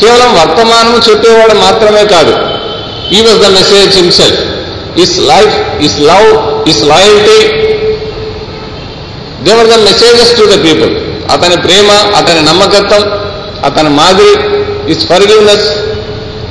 కేవలం 0.00 0.30
వర్తమానం 0.40 0.94
చెప్పేవాడు 1.08 1.54
మాత్రమే 1.66 2.04
కాదు. 2.14 2.34
He 3.16 3.20
was 3.26 3.40
the 3.46 3.50
message 3.58 3.92
himself 4.00 4.40
his 5.04 5.14
life 5.32 5.56
his 5.86 5.96
love 6.10 6.28
his 6.72 6.82
loyalty 6.92 7.40
they were 9.46 9.70
the 9.74 9.78
messages 9.88 10.32
to 10.38 10.46
the 10.54 10.56
people 10.66 10.92
అతని 11.34 11.56
ప్రేమ 11.66 11.90
అతని 12.20 12.42
నమ్మకత్వం 12.50 13.04
అతని 13.68 13.90
మాదిరి 14.00 14.34
ఇస్ 14.92 15.04
ఫర్గివ్నెస్ 15.06 15.68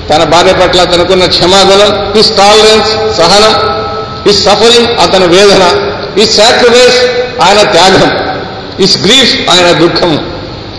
తన 0.10 0.24
భార్య 0.24 0.54
పట్ల 0.54 0.84
తనకున్న 0.84 1.26
క్షమాగుణం 1.26 2.14
హిస్ 2.18 2.30
టాలరెన్స్ 2.30 3.18
సహనం 3.18 3.54
హిస్ 4.28 4.44
సఫరింగ్ 4.44 4.88
అతని 4.88 5.28
వేదన 5.28 5.64
హిస్ 6.20 6.38
సాక్రిఫైస్ 6.38 7.00
ఆయన 7.42 7.72
త్యాగం 7.72 8.10
హిస్ 8.80 8.98
గ్రీఫ్ 8.98 9.50
ఆయన 9.50 9.72
దుఃఖం 9.72 10.30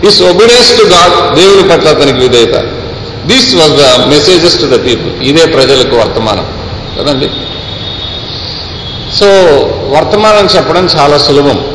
హిస్ 0.03 0.21
ఒబిడియన్స్ 0.21 0.77
టు 0.77 0.83
గాడ్ 0.83 1.35
దేవుని 1.35 1.69
పట్ల 1.69 1.87
అతనికి 1.87 2.19
విధేయత. 2.19 2.55
This 3.25 3.55
was 3.55 3.71
the 3.71 4.07
messages 4.07 4.59
to 4.59 4.65
the 4.65 4.85
people 4.85 5.23
ఇదే 5.23 5.45
ప్రజలకు 5.45 5.95
వర్తమానం. 5.95 6.47
కదండి? 6.99 7.29
సో 9.19 9.25
వర్తమానం 9.97 10.45
చెప్పడం 10.45 10.85
చాలా 10.85 11.17
సులభం. 11.17 11.65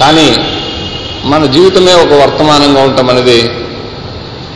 కానీ 0.00 0.36
మన 1.24 1.46
జీవితమే 1.46 1.92
ఒక 1.92 2.12
వర్తమానంగా 2.22 2.80
ఉండటం 2.82 3.10
అనేది 3.10 3.50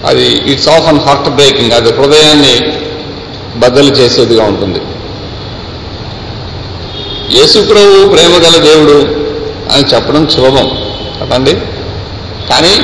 అది 0.04 0.26
it's 0.26 0.68
of 0.68 0.88
an 0.88 1.00
heart 1.00 1.28
breaking 1.28 1.72
అది 1.72 1.92
హృదయాన్ని 1.92 2.72
బద్దలు 3.56 3.90
చేసేదిగా 3.90 4.44
ఉంటుంది. 4.44 4.80
యేసుప్రభు 7.38 8.08
ప్రేమ 8.08 8.34
గల 8.36 8.56
దేవుడు 8.62 9.26
అని 9.72 9.84
చెప్పడం 9.94 10.28
సులభం. 10.28 10.70
కదండి 11.20 11.54
కానీ 12.50 12.74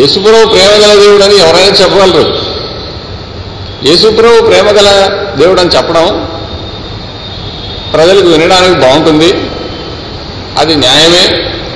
యేసుప్రభు 0.00 0.48
ప్రేమ 0.48 0.86
గల 0.86 1.00
దేవుడు 1.00 1.24
అని 1.24 1.36
ఎవరైనా 1.36 1.76
చెప్పగలరు? 1.76 2.38
యేసుప్రభు 3.88 4.42
ప్రేమ 4.42 4.66
గల 4.70 4.88
దేవుడు 5.38 5.60
అని 5.60 5.70
చెప్పడం 5.70 6.30
ప్రజలకు 7.92 8.26
వినడానికి 8.26 8.74
బాగుంటుంది. 8.74 9.32
అది 10.58 10.76
న్యాయమే 10.76 11.24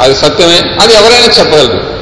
అది 0.01 0.15
సత్యమే 0.15 0.59
అది 0.83 0.95
ఎవరైనా 0.95 1.27
చెప్పగలరు. 1.39 1.95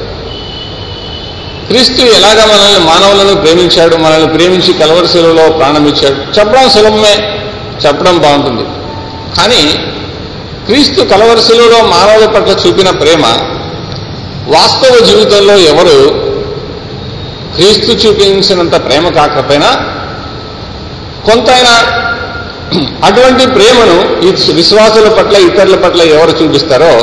క్రీస్తు 1.67 2.01
ఎలాగ 2.01 2.39
మనల్ని 2.45 2.79
మానవులను 2.79 3.41
ప్రేమించాడు 3.41 3.95
మనల్ని 3.95 4.37
ప్రేమించి 4.37 4.73
కలవరిశిలలో 4.73 5.35
సెలవులో 5.35 5.57
ప్రాణమిచ్చాడు? 5.57 6.39
చెప్పడం 6.39 6.69
సులభమే. 6.69 7.15
చెప్పడం 7.85 8.17
బాగుంటుంది. 8.17 8.65
కానీ 9.37 9.61
క్రీస్తు 10.65 11.01
కలవరిశిలలో 11.01 11.83
మానవుల 11.83 12.25
పట్ల 12.25 12.67
చూపిన 12.67 12.89
ప్రేమ 12.89 13.25
వాస్తవ 14.47 15.05
జీవితంలో 15.05 15.57
ఎవరు 15.57 15.97
క్రీస్తు 17.55 17.91
చూపించినంత 17.91 18.75
ప్రేమ 18.85 19.09
కాకపోయినా 19.09 19.69
కొంతైనా 21.25 21.73
అటువంటి 23.07 23.45
ప్రేమను 23.45 24.25
ఈ 24.25 24.53
విశ్వాసుల 24.53 25.09
పట్ల 25.09 25.37
ఇతరుల 25.37 25.75
పట్ల 25.75 26.01
ఎవరు 26.01 26.31
చూపిస్తారో 26.31 26.93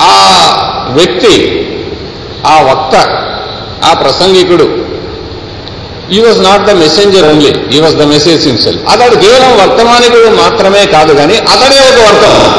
ఆ 0.00 0.12
వ్యక్తి 0.90 1.66
ఆ 2.44 2.56
వక్త 2.70 2.94
ఆ 3.88 3.90
ప్రసంగికుడు 4.02 4.66
he 6.16 6.20
was 6.24 6.40
not 6.48 6.64
the 6.70 6.72
messenger 6.84 7.26
only 7.32 7.52
he 7.76 7.80
was 7.80 7.96
the 8.02 8.06
message 8.14 8.46
himself 8.48 8.82
అతడు 8.92 9.16
కేవలం 9.24 9.52
వర్తమానికుడు 9.62 10.30
మాత్రమే 10.42 10.86
కాదు 10.86 11.14
కానీ 11.20 11.36
అతడే 11.54 11.78
ఒక 11.90 11.98
వర్తమానం 12.08 12.56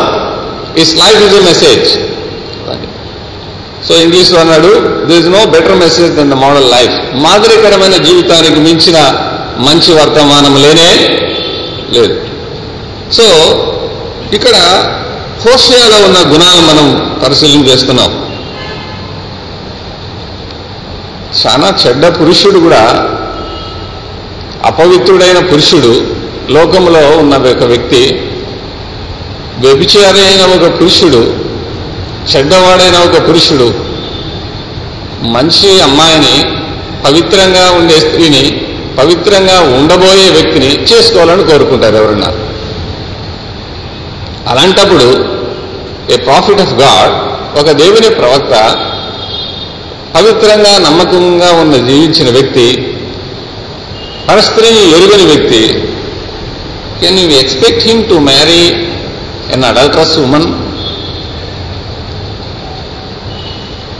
his 0.84 0.94
life 1.04 1.22
is 1.28 1.36
a 1.40 1.44
message 1.52 1.90
so 3.88 3.94
ఇంగ్లీష్లో 3.96 4.40
అన్నాడు 4.40 4.72
this 5.08 5.20
is 5.20 5.30
no 5.38 5.42
better 5.56 5.76
message 5.76 6.12
than 6.18 6.32
the 6.34 6.38
model 6.46 6.68
life 6.76 6.96
మాదిరికరమైన 7.26 7.96
జీవితానికి 8.08 8.60
మించిన 8.60 8.98
మంచి 9.68 9.92
వర్తమానం 9.94 10.54
లేనే 10.64 10.90
లేదు. 11.96 12.14
సో 13.18 13.26
ఇక్కడ 14.32 14.56
హోషియాలో 15.46 15.98
ఉన్న 16.08 16.20
గుణాలు 16.34 16.62
మనం 16.62 16.88
పరిశీలన 17.24 17.62
చేస్తున్నాం. 17.70 18.12
చాలా 21.34 21.78
చెడ్డ 21.86 22.06
పురుషుడు 22.06 22.60
కూడా 22.60 22.82
అపవిత్రుడైన 24.66 25.40
పురుషుడు 25.52 25.92
లోకంలో 26.52 27.18
ఉన్న 27.20 27.36
ఒక 27.36 27.64
వ్యక్తి 27.64 28.02
వ్యభిచారి 29.60 30.22
అయిన 30.26 30.42
ఒక 30.56 30.80
పురుషుడు 30.80 31.22
చెడ్డవాడైన 32.36 32.98
ఒక 32.98 33.28
పురుషుడు 33.28 33.68
మంచి 35.28 35.82
అమ్మాయిని 35.82 36.36
పవిత్రంగా 37.06 37.72
ఉండే 37.72 38.00
స్త్రీని 38.00 38.44
పవిత్రంగా 38.98 39.60
ఉండబోయే 39.78 40.30
వ్యక్తిని 40.30 40.86
చేసుకోవాలని 40.92 41.44
కోరుకుంటారు 41.44 41.96
ఎవరన్నా. 41.96 42.30
అలాంటప్పుడు 44.48 45.08
ఏ 46.14 46.18
ప్రాఫిట్ 46.18 46.62
ఆఫ్ 46.62 46.74
గాడ్ 46.74 47.14
ఒక 47.60 47.72
దేవుని 47.72 48.10
ప్రవక్త 48.10 48.54
పవిత్రంగా 50.16 50.78
నమ్మకంగా 50.78 51.52
ఉన్న 51.52 51.76
జీవించిన 51.76 52.30
వ్యక్తి 52.30 52.98
పరస్త్రీని 54.30 54.92
ఎరుగని 54.92 55.26
వ్యక్తి 55.26 55.62
can 57.02 57.20
you 57.20 57.30
expect 57.30 57.88
him 57.88 58.10
to 58.10 58.14
marry 58.14 58.64
an 59.54 59.64
adulterous 59.64 60.18
woman 60.18 60.54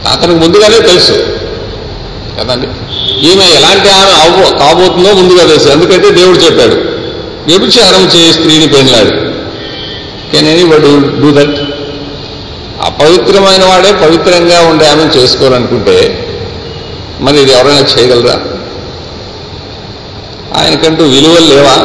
అతనికి 0.08 0.38
ముందుగానే 0.38 0.78
తెలుసు. 0.78 1.12
కదండి? 2.38 2.66
ఈమె 3.26 3.44
ఎలాంటి 3.44 3.88
ఆమె 3.88 4.12
అవ్వ 4.22 4.58
కాబోతుందో 4.58 5.12
ముందుగా 5.12 5.46
తెలుసు. 5.46 5.68
ఎందుకంటే 5.68 6.10
దేవుడు 6.10 6.38
చెప్పాడు 6.38 6.74
వ్యభిచారం 7.46 8.04
చేయ 8.04 8.32
స్త్రీని 8.32 8.68
పెళ్ళాడు 8.68 9.10
కెన్ 10.32 10.48
ఎనీ 10.48 10.64
వడ్ 10.64 11.20
డూ 11.20 11.30
దట్ 11.40 11.61
అపవిత్రమైన 12.84 13.64
వాడే 13.64 13.92
పవిత్రంగా 13.92 14.60
ఉండే 14.60 14.86
చేసుకోవాలనుకుంటే 15.16 15.96
మరి 17.20 17.42
ఇది 17.42 17.52
ఎవరైనా 17.52 17.80
చేయగలరా? 17.80 18.36
ఆయనకంటూ 20.60 21.04
విలువలు 21.04 21.46
లేవా? 21.46 21.76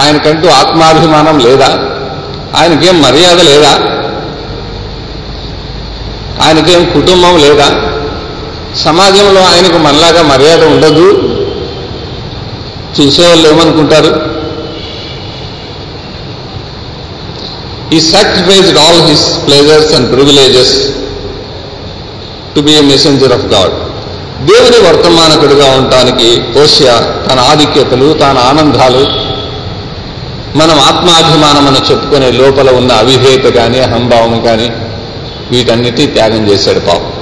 ఆయనకంటూ 0.00 0.48
ఆత్మాభిమానం 0.48 1.38
లేదా? 1.38 1.68
ఆయనకేం 2.56 3.02
మర్యాద 3.02 3.40
లేదా? 3.40 3.72
ఆయనకేం 6.44 6.84
కుటుంబం 6.94 7.36
లేదా? 7.38 7.68
సమాజంలో 8.76 9.40
ఆయనకు 9.40 9.78
మనలాగా 9.78 10.22
మర్యాద 10.22 10.64
ఉండదు? 10.64 11.06
చూసేవాళ్ళు 13.00 13.48
ఏమనుకుంటారు? 13.48 14.37
He 17.92 18.00
sacrificed 18.00 18.78
all 18.78 19.08
his 19.10 19.46
pleasures 19.46 19.94
and 19.94 20.12
privileges 20.12 20.74
to 22.54 22.60
be 22.60 22.72
a 22.72 22.80
messenger 22.80 23.32
of 23.32 23.46
God 23.46 23.74
దేవుని 24.46 24.88
వర్తమానకుడిగా 24.88 25.76
ఉండటానికి 25.76 26.42
ఓషియా 26.62 27.24
తన 27.30 27.38
ఆధిక్యతలు 27.40 28.12
తన 28.14 28.38
ఆనందాలు 28.38 29.28
మనం 30.58 30.78
ఆత్మాభిమానమని 30.80 31.90
చెప్పుకునే 31.90 32.30
లోపల 32.30 32.70
ఉన్న 32.70 32.92
అవిధేయత 32.92 33.54
కానీ 33.54 33.78
అహంభావం 33.78 34.40
కానీ 34.40 34.70
వీటన్నిటి 35.50 36.06
త్యాగం 36.06 36.48
చేశాడు 36.48 36.80
పాపం. 36.80 37.12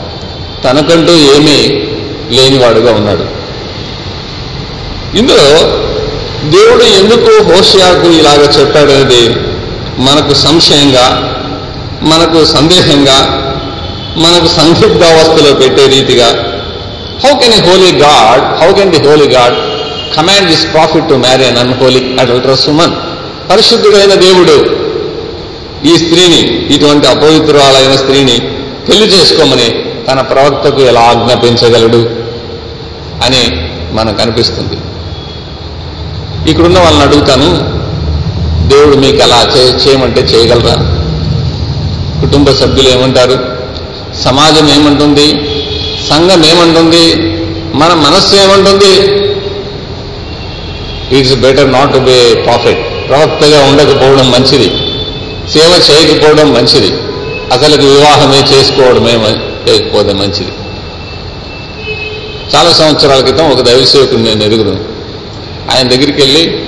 తనకంటూ 0.64 1.12
ఏమీ 1.12 1.56
లేనివాడుగా 2.30 2.92
ఉన్నాడు. 2.92 3.24
ఇందులో 5.16 5.48
దేవుడు 6.44 6.84
ఎందుకు 6.84 7.54
హోషియాకు 7.54 8.06
ఇలాగ 8.06 8.60
చెప్పాడనేది 8.60 9.45
మనకు 10.04 10.34
సంశయంగా 10.44 11.06
మనకు 12.02 12.44
సందేహంగా 12.46 13.18
మనకు 14.16 14.48
సందిగ్ధావస్థలో 14.48 15.52
పెట్టే 15.54 15.86
రీతిగా 15.86 16.28
how 17.24 17.32
can 17.40 17.54
a 17.54 17.60
holy 17.66 17.90
God 18.02 18.44
how 18.60 18.72
can 18.72 18.90
the 18.90 19.00
holy 19.06 19.26
God 19.26 19.56
command 20.16 20.48
this 20.48 20.66
prophet 20.72 21.08
to 21.08 21.14
marry 21.14 21.44
an 21.44 21.58
unholy 21.58 22.02
adulterous 22.20 22.68
woman 22.68 22.94
పరిశుద్ధుడైన 23.48 24.14
దేవుడు 24.20 24.56
ఈ 25.84 25.96
స్త్రీని 25.96 26.40
ఇటువంటి 26.74 27.06
అపవిత్రురాలైన 27.06 27.96
స్త్రీని 27.96 28.36
పెళ్ళి 28.88 29.06
చేసుకోమని 29.06 29.68
తన 30.08 30.20
ప్రవక్తకు 30.20 30.80
ఎలా 30.80 31.00
ఆజ్ఞాపించగలడు 31.00 32.00
అని 33.26 33.42
మనకు 33.92 34.22
అనిపిస్తుంది. 34.22 34.76
ఇక్కడున్న 36.50 36.78
వాళ్ళని 36.78 37.02
అడుగుతాను 37.02 37.48
దేవుడు 38.66 38.96
మీకు 38.96 39.16
ఎలా 39.16 39.52
చేయమంటే 39.86 40.20
చేయగలరా? 40.20 40.74
కుటుంబ 42.20 42.50
సభ్యులు 42.50 42.88
ఏమంటారు? 42.88 43.38
సమాజం 44.22 44.68
ఏమంటుంది? 44.68 45.26
సంఘం 46.10 46.44
ఏమంటుంది? 46.44 47.16
మన 47.76 47.94
మనస్సు 47.94 48.36
ఏమంటుంది? 48.36 48.92
It's 51.18 51.34
better 51.34 51.72
not 51.72 51.92
to 51.92 51.98
be 51.98 52.34
prophet 52.34 53.08
ప్రవక్తగా 53.08 53.64
ఉండకపోవడం 53.64 54.30
మంచిది. 54.30 54.68
సేవ 55.50 55.82
చేయకపోవడం 55.90 56.52
మంచిది. 56.52 56.90
అసలుకి 57.52 57.86
వివాహమే 57.86 58.38
చేసుకోవడమే 58.38 59.12
చేయకపోతే 59.68 60.12
మంచిది. 60.12 60.52
చాలా 62.56 62.72
సంవత్సరాల 62.72 63.20
క్రితం 63.20 63.50
ఒక 63.50 63.60
దైవసేవకుడు 63.60 64.20
నేను 64.20 64.44
ఎరుగును 64.44 64.76
ఆయన 65.76 65.88
దగ్గరికి 65.88 66.22
వెళ్ళి 66.22 66.65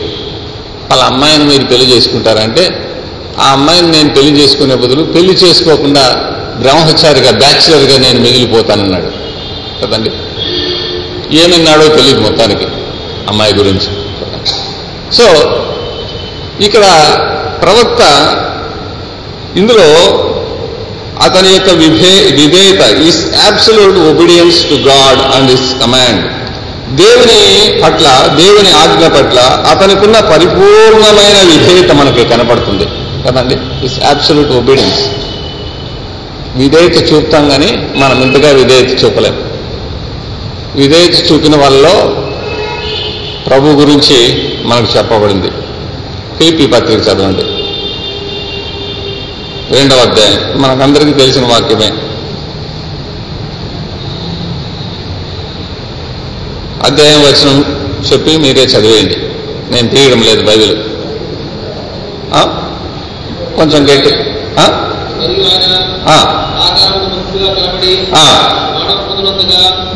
వాళ్ళ 0.90 1.02
అమ్మాయిని 1.02 1.44
మీరు 1.44 1.64
పెళ్ళి 1.64 1.96
చేసుకుంటారంటే 1.96 2.84
ఆ 3.38 3.52
అమ్మాయిని 3.52 3.90
నేను 3.90 4.08
పెళ్ళి 4.08 4.42
చేసుకునే 4.42 4.74
బదులు 4.74 5.02
పెళ్ళి 5.04 5.32
చేసుకోకుండా 5.32 6.14
బ్రహ్మచారిగా 6.60 7.30
బ్యాచులర్గా 7.30 7.98
నేను 7.98 8.20
మిగిలిపోతానన్నాడు. 8.20 9.28
కదండి? 9.82 10.10
ఏమన్నాడో 11.36 11.88
తెలియదు 11.88 12.20
మొత్తానికి 12.20 12.64
అమ్మాయి 13.28 13.54
గురించి. 13.54 13.88
సో 15.16 15.24
ఇక్కడ 16.60 16.82
ప్రవక్త 17.62 18.02
ఇందులో 19.56 20.24
అతని 21.22 21.48
యొక్క 21.52 21.70
విభే 21.70 22.30
విధేయత 22.30 22.98
is 22.98 23.26
absolute 23.46 23.98
obedience 23.98 24.68
to 24.68 24.74
God 24.74 25.34
and 25.34 25.50
his 25.50 25.80
command 25.80 26.37
దేవుని 26.96 27.80
పట్ల 27.82 28.36
దేవుని 28.38 28.70
ఆజ్ఞ 28.70 29.06
పట్ల 29.06 29.38
అతనికున్న 29.70 30.20
పరిపూర్ణమైన 30.20 31.50
విధేయత 31.50 31.92
మనకి 31.92 32.24
కనపడుతుంది. 32.24 32.84
కదండి? 33.26 33.86
ఇస్ 33.86 34.00
అబ్సల్యూట్ 34.00 34.50
ఒబీడియన్స్ 34.50 35.00
విధేయత 36.56 37.12
చూపుతాం 37.12 37.48
కానీ 37.48 37.88
మనం 37.96 38.22
ఇంతగా 38.22 38.50
విధేయత 38.52 39.04
చూపలేం. 39.04 39.38
విధేయత 40.74 41.32
చూపిన 41.32 41.56
వాళ్ళలో 41.56 42.22
ప్రభు 43.46 43.66
గురించి 43.68 44.48
మనకు 44.64 44.98
చెప్పబడింది. 44.98 45.48
పీపీ 46.40 46.66
పత్రిక 46.66 47.00
చదవండి. 47.00 47.42
రెండవ 49.76 49.96
అధ్యాయం. 49.96 50.62
మనకందరికీ 50.62 51.12
తెలిసిన 51.12 51.46
వాక్యమే. 51.46 51.92
అధ్యాయం 56.88 57.20
వచనం 57.22 57.64
చెప్పి 58.12 58.36
మీరే 58.36 58.62
చదివేయండి. 58.62 59.16
నేను 59.74 59.88
తీయడం 59.88 60.22
లేదు 60.22 60.42
బైబిల్. 60.42 60.76
ఆ? 62.34 62.42
కొంచెం 63.56 63.84
గట్టి. 63.84 64.14
ఆ? 64.58 64.84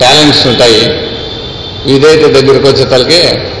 టాలెంట్స్ 0.00 0.46
ఉంటాయి. 0.46 0.80
విధేయత 1.92 2.26
దగ్గరికి 2.34 2.66
వచ్చేతలకే 2.66 3.52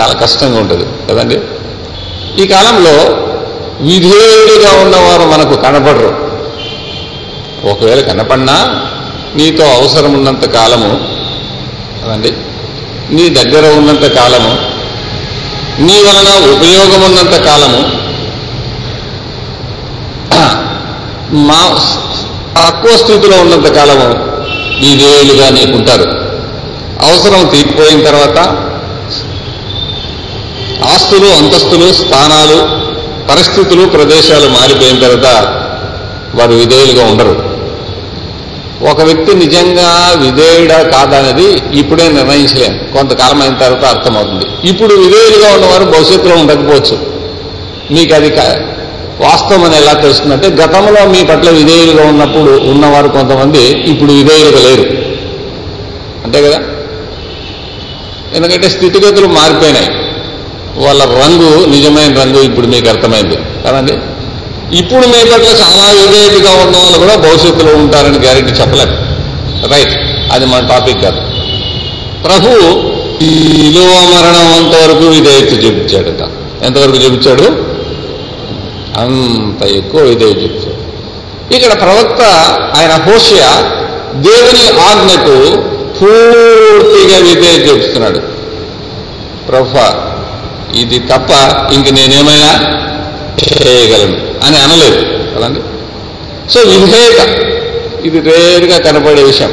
చాలా 0.00 0.12
కష్టంగా 0.12 0.60
ఉంటుంది. 0.60 0.86
కదండి 1.10 1.40
ఈ 2.42 2.46
కాలంలో 2.46 2.94
విధేయుడిగా 3.80 4.82
ఉన్నవారు 4.82 5.22
మనకు 5.22 5.54
కనపడరు. 5.60 6.30
ఒకవేళ 7.70 8.00
కనపడినా 8.00 8.86
నీతో 9.36 9.64
అవసరం 9.64 10.14
ఉన్నంత 10.14 10.44
కాలము. 10.50 10.90
అదండి. 12.04 12.32
నీ 13.16 13.28
దగ్గర 13.28 13.64
ఉన్నంత 13.78 14.06
కాలము 14.18 14.52
నీ 15.86 15.96
వలన 16.06 16.28
ఉపయోగం 16.54 17.02
ఉన్నంత 17.08 17.36
కాలము 17.48 17.80
మా 21.48 21.60
తక్కువ 22.56 22.96
స్థితిలో 22.96 23.36
ఉన్నంత 23.40 23.68
కాలము 23.76 24.08
విధేయులుగా 24.80 25.48
నీకుంటారు. 25.50 26.06
అవసరం 27.06 27.46
తీరిపోయిన 27.46 28.00
తర్వాత 28.04 28.38
ఆస్తులు 30.94 31.28
అంతస్తులు 31.38 31.92
స్థానాలు 31.92 32.58
పరిస్థితులు 33.30 33.84
ప్రదేశాలు 33.88 34.48
మారిపోయిన 34.48 34.98
తర్వాత 35.06 35.26
వారు 36.38 36.52
విధేయులుగా 36.52 37.04
ఉండరు. 37.04 37.49
ఒక 38.82 39.02
వ్యక్తి 39.02 39.34
నిజంగా 39.34 40.12
విధేయుడా 40.16 40.82
కాదనేది 40.82 41.78
ఇప్పుడే 41.78 42.08
నిర్ణయించలేము. 42.08 42.92
కొంతకాలం 42.92 43.42
అయిన 43.42 43.54
తర్వాత 43.54 43.84
అర్థమవుతుంది. 43.84 44.68
ఇప్పుడు 44.68 44.94
విధేయుడిగా 44.94 45.54
ఉన్నవారు 45.54 45.84
భవిష్యత్తులో 45.84 46.36
ఉండకపోవచ్చు. 46.36 46.98
మీకు 47.90 48.14
అది 48.14 48.30
కా- 48.30 48.62
వాస్తవం 49.20 49.64
అని 49.64 49.76
ఎలా 49.76 49.92
తెలుస్తుందంటే 49.92 50.48
గతంలో 50.48 51.06
మీ 51.06 51.24
పట్ల 51.24 51.50
విధేయులుగా 51.50 52.06
ఉన్నప్పుడు 52.06 52.50
ఉన్నవారు 52.52 53.08
కొంతమంది 53.08 53.62
ఇప్పుడు 53.68 54.12
విధేయులుగా 54.12 54.58
లేరు. 54.58 54.88
అంతే 56.24 56.42
కదా? 56.42 56.60
ఎందుకంటే 58.34 58.68
స్థితిగతులు 58.68 59.26
మారిపోయినాయి. 59.26 59.88
వాళ్ళ 60.86 61.04
రంగు 61.04 61.66
నిజమైన 61.66 62.22
రంగు 62.22 62.42
ఇప్పుడు 62.42 62.66
మీకు 62.66 62.88
అర్థమైంది. 62.88 63.36
కదండి? 63.36 63.92
ఇప్పుడు 64.72 65.06
మీ 65.06 65.18
పట్ల 65.18 65.44
చాలా 65.44 65.92
విధేయులుగా 65.92 66.50
ఉన్న 66.50 66.76
వాళ్ళు 66.76 66.98
కూడా 66.98 67.16
భవిష్యత్తులో 67.16 67.74
ఉంటారని 67.74 68.18
గ్యారెంటీ 68.18 68.52
చెప్పలేం. 68.52 68.88
రైట్ 69.72 69.92
అది 70.32 70.44
మన 70.44 70.66
టాపిక్ 70.66 71.02
కాదు. 71.02 71.20
ప్రభు 72.22 72.48
ఈ 73.24 73.52
విలువ 73.62 73.84
మరణం 73.84 74.64
అంతవరకు 74.64 75.08
విధేయత 75.08 75.52
చూపించాడట. 75.52 76.28
ఎంతవరకు 76.64 76.96
చూపించాడు? 76.96 77.42
అంత 79.00 79.66
ఎక్కువ 79.66 80.00
విధేయత 80.00 80.36
చూపించాడు. 80.36 80.80
ఇక్కడ 81.54 81.80
ప్రవక్త 81.80 82.22
ఆయన 82.76 82.90
హోషయ 82.90 83.42
దేవుని 84.14 84.80
ఆజ్ఞకు 84.80 85.62
పూర్తిగా 86.00 87.18
విధేయత 87.18 87.70
చూపిస్తున్నాడు. 87.70 88.20
ప్రభు 89.48 89.78
ఇది 90.76 90.98
తప్ప 90.98 91.30
ఇంక 91.72 91.88
నేనేమైనా 91.88 92.80
చేయగలను. 93.42 94.29
అని 94.44 94.56
అనలేదు. 94.58 95.04
కదండి 95.38 95.60
సో 96.50 96.60
విధేయత. 96.60 97.28
ఇది 98.04 98.20
రేరుగా 98.20 98.78
కనపడే 98.78 99.22
విషయం. 99.22 99.52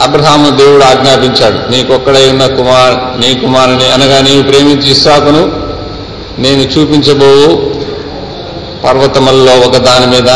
అబ్రహాము 0.00 0.56
దేవుడు 0.56 0.84
ఆజ్ఞాపించాడు 0.84 1.70
నీకొక్కడై 1.70 2.30
ఉన్న 2.30 2.46
కుమార్ 2.46 3.20
నీ 3.20 3.34
కుమారుని 3.34 3.92
అనగా 3.92 4.20
నీవు 4.20 4.42
ప్రేమించి 4.42 4.90
ఇస్సాకును 4.90 5.70
నేను 6.38 6.62
చూపించబోవు 6.62 7.70
పర్వతములలో 8.84 9.68
ఒక 9.68 9.76
దాని 9.76 10.06
మీద 10.06 10.30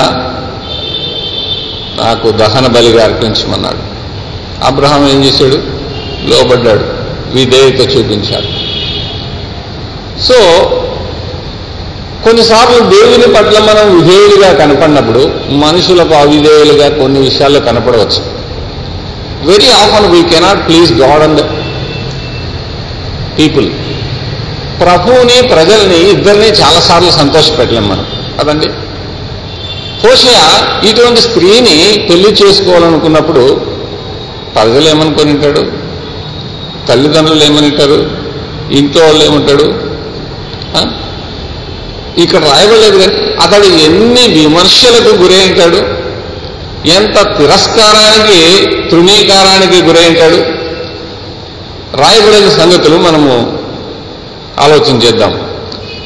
నాకు 2.04 2.30
దహన 2.30 2.66
బలిగా 2.66 3.04
అర్పించమన్నాడు. 3.04 3.78
అబ్రహాం 4.64 5.08
ఏం 5.08 5.24
చేశాడు? 5.24 5.58
లోబడ్డాడు. 6.28 6.84
విధేయత 7.34 7.80
చూపించాడు. 7.80 8.64
సో 10.22 10.34
కొన్నిసార్లు 12.24 12.78
దేవుని 12.94 13.26
పట్ల 13.34 13.56
మనం 13.68 13.86
విధేయులుగా 13.96 14.50
కనపడినప్పుడు 14.60 15.22
మనుషులకు 15.64 16.14
అవిధేయులుగా 16.14 16.88
కొన్ని 17.00 17.20
విషయాల్లో 17.20 17.60
కనపడవచ్చు. 17.60 18.20
Very 19.50 19.68
often 19.82 20.06
we 20.12 20.20
cannot 20.32 20.62
please 20.68 20.92
God 21.02 21.24
and 21.26 21.42
people 23.38 23.68
ప్రభువుని 24.82 25.36
ప్రజల్ని 25.52 25.98
ఇద్దరిని 26.12 26.48
చాలాసార్లు 26.60 27.10
సంతోషపెట్టలేం 27.20 27.86
మనం. 27.88 28.06
కదండి 28.38 28.68
హోషయ 30.04 30.38
ఇటువంటి 30.88 31.20
స్త్రీని 31.20 31.76
పెళ్ళి 32.08 32.30
చేసుకోవాలనుకున్నప్పుడు 32.40 33.44
ప్రజలు 34.56 34.86
ఏమనుకొని 34.92 35.30
ఉంటాడు? 35.30 35.62
తల్లిదండ్రులు 36.88 37.44
ఏమనింటారు 37.44 37.98
ఇంట్లో 38.78 39.02
వాళ్ళు 39.04 39.22
ఏమంటాడు 39.24 39.66
ఇక్కడ 42.22 42.44
రాయబడలేదు 42.44 42.98
కానీ 42.98 43.12
అతడు 43.42 43.64
ఎన్ని 43.64 44.28
విమర్శలకు 44.28 45.14
గురైంటాడు 45.14 46.04
ఎంత 46.88 47.36
తిరస్కారానికి 47.38 48.66
తృణీకారానికి 48.90 49.82
గురైంటాడు 49.82 50.36
రాయబడిన 52.00 52.48
సంగతులు 52.48 52.96
మనము 52.96 53.58
ఆలోచన 54.58 54.96
చేద్దాం. 55.02 55.32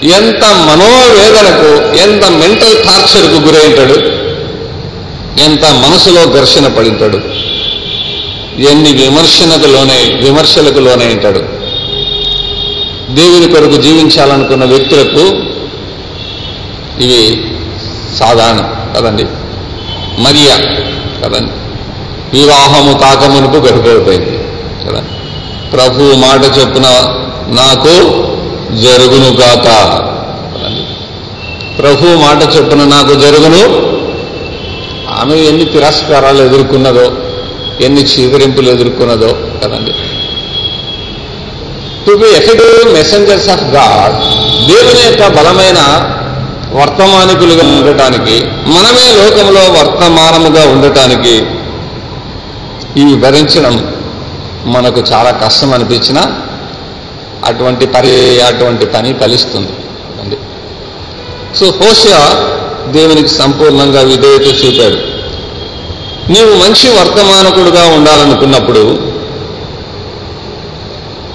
ఎంత 0.04 0.44
మనోవేదనకు 0.44 1.96
ఎంత 1.98 2.24
మెంటల్ 2.30 2.76
టార్చర్కు 2.76 3.36
గురైంటాడు 3.36 4.18
ఎంత 5.40 5.64
మనసులో 5.64 6.40
ఘర్షణ 6.40 6.66
పడింటాడు? 6.66 7.16
ఎన్ని 8.62 8.92
విమర్శనకు 8.92 9.66
లోనే 9.66 10.20
విమర్శలకు 10.24 10.78
లోనే 10.78 11.06
ఉంటాడు? 11.06 11.38
దేవుని 13.14 13.52
కొరకు 13.52 13.82
జీవించాలనుకున్న 13.82 14.64
వ్యక్తులకు 14.64 15.47
ఇవి 17.00 17.50
సాధారణం 18.18 18.92
కదండి. 18.96 19.24
మరియా 20.18 20.56
కదండి. 21.24 21.52
వివాహము 22.38 22.98
కాకమునుపు 22.98 23.56
గర్భవైపోయింది 23.56 24.38
కదా. 24.88 25.04
ప్రభు 25.72 26.02
మాట 26.02 26.58
చొప్పున 26.58 26.86
నాకు 27.48 27.88
జరుగును 28.76 29.36
కాక 29.36 29.64
ప్రభు 31.78 32.06
మాట 32.06 32.56
చొప్పున 32.56 32.84
నాకు 32.84 33.14
జరుగును. 33.14 33.88
ఆమె 35.20 35.36
ఎన్ని 35.36 35.64
తిరస్కారాలు 35.64 36.42
ఎదుర్కొన్నదో 36.42 37.12
ఎన్ని 37.80 38.02
చీదరింపులు 38.02 38.70
ఎదుర్కొన్నదో 38.70 39.38
కదండి. 39.64 39.92
To 42.06 42.16
be 42.16 42.28
effective 42.28 42.94
messengers 42.94 43.48
of 43.48 43.62
God 43.62 44.12
దేవుని 44.68 45.06
యొక్క 45.06 45.36
బలమైన 45.36 46.10
వర్తమానికులుగా 46.74 47.66
ఉండటానికి 47.78 48.46
మనమే 48.46 49.06
లోకంలో 49.20 49.60
వర్తమానముగా 49.60 50.72
ఉండటానికి 50.72 51.46
ఈ 53.00 53.04
వివరించడం 53.04 53.94
మనకు 54.66 55.00
చాలా 55.00 55.30
కష్టం 55.30 55.72
అనిపించిన 55.72 56.18
అటువంటి 57.44 57.86
పని 57.86 58.40
అటువంటి 58.40 58.86
పని 58.86 59.12
ఫలిస్తుంది. 59.12 59.72
అండి 60.22 60.36
సో 61.58 61.66
హోషియా 61.66 62.20
దేవునికి 62.92 63.28
సంపూర్ణంగా 63.28 64.00
విధేయత 64.00 64.64
చూపాడు. 64.64 64.98
నీవు 66.32 66.54
మంచి 66.54 66.88
వర్తమానకుడుగా 66.88 67.86
ఉండాలనుకున్నప్పుడు 67.86 69.08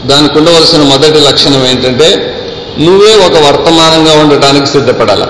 దానికి 0.08 0.38
ఉండవలసిన 0.38 0.82
మొదటి 0.82 1.20
లక్షణం 1.20 1.68
ఏంటంటే 1.68 2.33
నువ్వే 2.80 3.26
ఒక 3.26 3.34
వర్తమానంగా 3.34 4.20
ఉండటానికి 4.20 4.66
సిద్ధపడాల. 4.66 5.28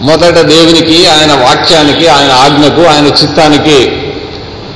మొదట 0.00 0.38
దేవునికి 0.38 1.06
ఆయన 1.06 1.32
వాక్యానికి 1.32 2.08
ఆయన 2.08 2.32
ఆజ్ఞకు 2.32 2.82
ఆయన 2.82 3.06
చిత్తానికి 3.06 3.92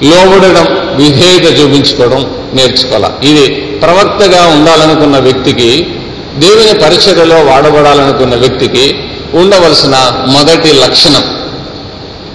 లోబడడం 0.06 0.66
విధేయత 0.96 1.60
చూపించుకోవడం 1.60 2.36
నేర్చుకోవాలి. 2.54 3.28
ఇది 3.28 3.54
ప్రవక్తగా 3.54 4.46
ఉండాలనుకున్న 4.46 5.18
వ్యక్తికి 5.18 5.86
దేవుని 6.36 6.80
పరిచర్యలో 6.84 7.40
వాడబడాలనుకున్న 7.40 8.36
వ్యక్తికి 8.36 8.94
ఉండవలసిన 9.34 9.94
మొదటి 10.26 10.72
లక్షణం. 10.72 11.24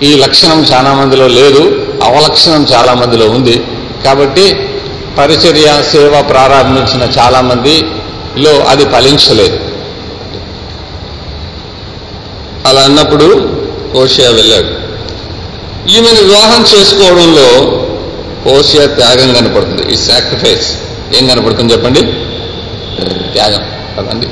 ఈ 0.04 0.16
లక్షణం 0.16 0.62
చాలా 0.64 0.94
మందిలో 0.94 1.28
లేదు 1.28 1.86
అవలక్షణం 2.04 2.66
చాలా 2.74 2.94
మందిలో 2.94 3.26
ఉంది. 3.26 3.64
కాబట్టి 4.06 4.56
పరిచర్య 5.18 5.84
సేవ 5.92 6.22
ప్రారంభించిన 6.30 7.12
చాలామంది 7.20 7.84
లో 8.38 8.64
అది 8.64 8.86
ఫలించలేదు. 8.86 9.60
అలా 12.68 12.82
అన్నప్పుడు 12.82 13.50
ఓషియా 13.96 14.30
వెళ్ళాడు. 14.30 14.82
ఈమెను 15.92 16.22
వివాహం 16.24 16.66
చేసుకోవడంలో 16.76 17.82
ఓషియా 18.58 18.86
త్యాగం 18.86 19.34
కనపడుతుంది. 19.34 19.94
ఈ 19.94 19.96
సాక్రిఫైస్ 19.96 20.78
ఏం 21.18 21.28
కనపడుతుంది 21.28 21.74
చెప్పండి? 21.74 22.02
త్యాగం. 23.34 23.66
కదండి 23.98 24.28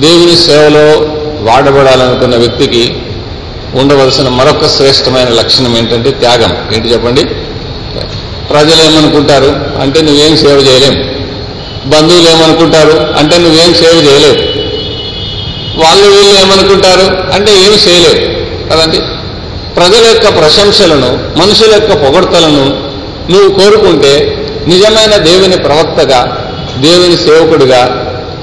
దేవుని 0.00 0.36
సేవలో 0.36 1.06
వాడబడాలనుకున్న 1.50 2.36
వ్యక్తికి 2.36 2.96
ఉండవలసిన 3.74 4.28
మరొక 4.28 4.66
శ్రేష్టమైన 4.66 5.28
లక్షణం 5.28 5.76
ఏంటంటే 5.76 6.10
త్యాగం. 6.10 6.74
ఏంటి 6.74 6.92
చెప్పండి? 6.92 7.24
ప్రజలు 8.50 8.82
ఏమనుకుంటారు? 8.82 9.80
అంటే 9.80 10.02
నువ్వేం 10.02 10.36
సేవ 10.36 10.50
చేయలేం. 10.50 11.19
బంధువులు 11.86 12.28
ఏమనుకుంటారు? 12.28 13.14
అంటే 13.18 13.38
నువ్వేం 13.38 13.74
సేవ 13.74 13.94
చేయలేవు 14.08 14.36
వాళ్ళు 15.80 16.06
వీళ్ళు 16.06 16.40
ఏమనుకుంటారు? 16.40 17.32
అంటే 17.32 17.52
ఏమి 17.52 17.76
చేయలేవు 17.76 18.18
కదండి? 18.68 18.98
ప్రజల 19.74 20.04
యొక్క 20.06 20.38
ప్రశంసలను 20.38 21.38
మనుషుల 21.38 21.74
యొక్క 21.74 21.92
పొగడ్తలను 21.92 22.64
నువ్వు 23.32 23.50
కోరుకుంటే 23.58 24.12
నిజమైన 24.66 25.16
దేవుని 25.16 25.56
ప్రవక్తగా 25.56 26.20
దేవుని 26.78 27.16
సేవకుడిగా 27.16 27.82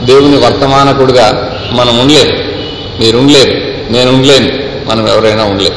దేవుని 0.04 0.38
వర్తమానకుడిగా 0.38 1.58
మనం 1.72 2.00
ఉండలేం 2.00 2.30
మీరు 3.00 3.18
ఉండలేరు 3.18 3.52
నేను 3.94 4.12
ఉండలేను 4.12 4.50
మనం 4.90 5.08
ఎవరైనా 5.08 5.44
ఉండలేం 5.44 5.74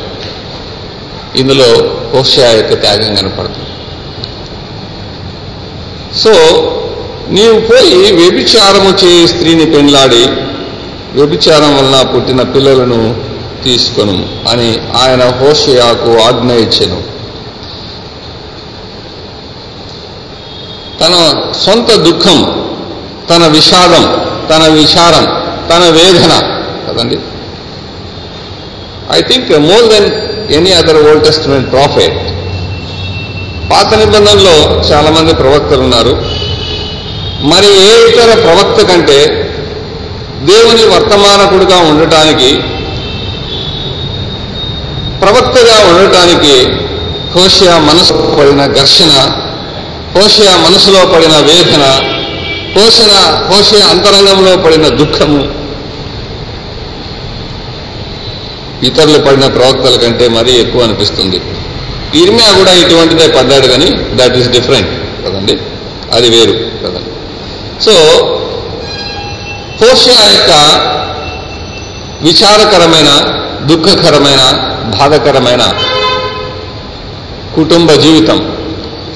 ఇందులో 1.36 1.66
హోషయా 2.14 2.50
యొక్క 2.50 2.80
త్యాగం 2.80 3.14
కనపడుతుంది. 3.14 3.66
సో 6.18 6.32
నీవు 7.34 7.60
పోయి 7.60 8.12
వ్యభిచారము 8.12 8.90
చేయి 9.02 9.28
స్త్రీని 9.28 9.66
పెండ్లాడి 9.74 10.22
వ్యభిచారం 11.16 11.76
వలన 11.76 11.96
పుట్టిన 12.02 12.42
పిల్లలను 12.42 13.00
తీసుకొను 13.64 14.16
అని 14.50 14.68
ఆయన 15.02 15.22
హోషయాకు 15.40 16.10
ఆజ్ఞ 16.26 16.52
ఇచ్చెను. 16.52 16.98
తన 21.00 21.14
సొంత 21.64 21.90
దుఃఖం 22.06 22.38
తన 23.30 23.46
విషాదం 23.46 24.04
తన 24.50 24.62
విచారం 24.78 25.26
తన 25.70 25.82
వేదన 25.96 26.32
కదండి? 26.86 27.18
I 29.16 29.20
think 29.22 29.50
more 29.68 29.86
than 29.88 30.08
any 30.52 30.72
other 30.72 31.00
Old 31.08 31.24
Testament 31.24 31.72
prophet 31.72 32.18
పాత 33.72 33.94
నిబంధనలో 33.94 34.54
చాలామంది 34.90 35.32
ప్రవక్తలు 35.34 35.82
ఉన్నారు. 35.82 36.12
మరి 37.42 37.66
ఏ 37.66 38.08
ఇతర 38.08 38.34
ప్రవక్త 38.42 38.86
కంటే 38.86 39.18
దేవుని 40.44 40.84
వర్తమానకుడుగా 40.84 41.78
ఉండటానికి 41.78 42.50
ప్రవక్తగా 45.22 45.76
ఉండటానికి 45.90 46.54
హోషియా 47.34 47.78
మనసు 47.78 48.12
పడిన 48.38 48.66
ఘర్షణ 48.66 49.12
హోషియా 50.16 50.56
మనసులో 50.56 51.06
పడిన 51.06 51.34
వేదన 51.38 51.84
హోషణ 52.76 53.12
హోషియా 53.50 53.86
అంతరంగంలో 53.86 54.56
పడిన 54.56 54.88
దుఃఖము 54.88 55.40
ఇతరులు 58.82 59.18
పడిన 59.18 59.46
ప్రవక్తల 59.46 59.96
కంటే 59.96 60.28
మరీ 60.28 60.52
ఎక్కువ 60.52 60.82
అనిపిస్తుంది. 60.82 61.38
ఇర్మియా 62.14 62.52
కూడా 62.52 62.72
ఇటువంటిదే 62.72 63.28
పడ్డాడు 63.28 63.66
కానీ 63.66 63.88
దట్ 64.14 64.36
ఈస్ 64.36 64.48
డిఫరెంట్ 64.48 64.90
కదండి? 65.26 65.54
అది 66.12 66.28
వేరు 66.30 66.52
కదండి. 66.52 67.09
సో 67.84 67.94
హోషియా 69.80 70.24
యొక్క 70.30 70.52
విచారకరమైన 72.22 73.10
దుఃఖకరమైన 73.66 74.42
బాధకరమైన 74.98 75.62
కుటుంబ 77.54 77.92
జీవితం. 77.92 78.38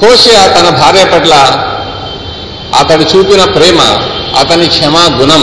హోషియా 0.02 0.46
తన 0.46 0.68
భార్య 0.80 1.04
పట్ల 1.04 1.34
అతడు 2.80 3.02
చూపిన 3.02 3.44
ప్రేమ 3.44 3.80
అతని 4.40 4.66
క్షమా 4.68 5.04
గుణం. 5.20 5.42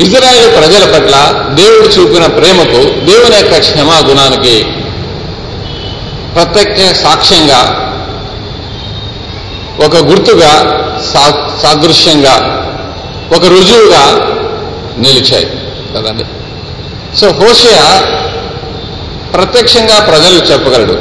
ఇజ్రాయేల్ 0.00 0.56
ప్రజల 0.56 0.84
పట్ల 0.94 1.14
దేవుడు 1.54 1.86
చూపిన 1.86 2.26
ప్రేమకు 2.26 2.80
దేవుని 3.04 3.36
యొక్క 3.36 3.58
క్షమా 3.58 3.96
గుణానికి 4.08 4.54
ప్రత్యక్ష 6.34 7.02
సాక్ష్యంగా 7.02 7.60
ఒక 9.78 9.96
గుర్తుగా 9.96 10.52
సా 11.12 11.24
సాదృశ్యంగా 11.62 12.34
ఒక 13.36 13.44
రుజువుగా 13.44 14.04
నిలిచాయి. 14.98 15.46
కదండి? 15.96 16.24
సో 17.18 17.30
హోషియా 17.30 17.84
ప్రత్యక్షంగా 19.34 19.98
ప్రజలు 19.98 20.38
చెప్పగలడు. 20.52 20.92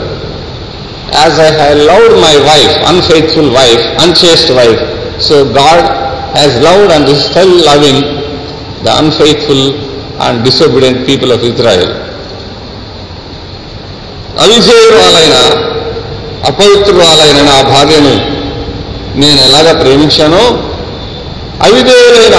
As 1.21 1.39
I 1.39 1.51
have 1.51 1.79
loved 1.79 2.21
my 2.21 2.35
wife 2.37 2.87
unfaithful 2.87 3.49
wife 3.49 4.01
unchaste 4.01 4.51
wife 4.51 4.81
so 5.23 5.35
God 5.35 5.85
has 6.37 6.63
loved 6.63 6.93
and 6.93 7.07
still 7.07 7.21
still 7.21 7.65
loving 7.65 8.03
the 8.85 8.89
unfaithful 8.89 9.73
and 10.21 10.43
disobedient 10.43 11.07
people 11.07 11.33
of 11.33 11.43
Israel 11.43 11.93
అల్జేయురాలైన 14.39 15.35
అపవిత్రురాలైన 16.47 17.41
నా 17.41 17.61
భార్యను 17.61 18.32
నేను 19.15 19.41
ఎలాగ 19.41 19.81
ప్రేమించానో 19.81 20.63
అవిధేయులైన 21.63 22.35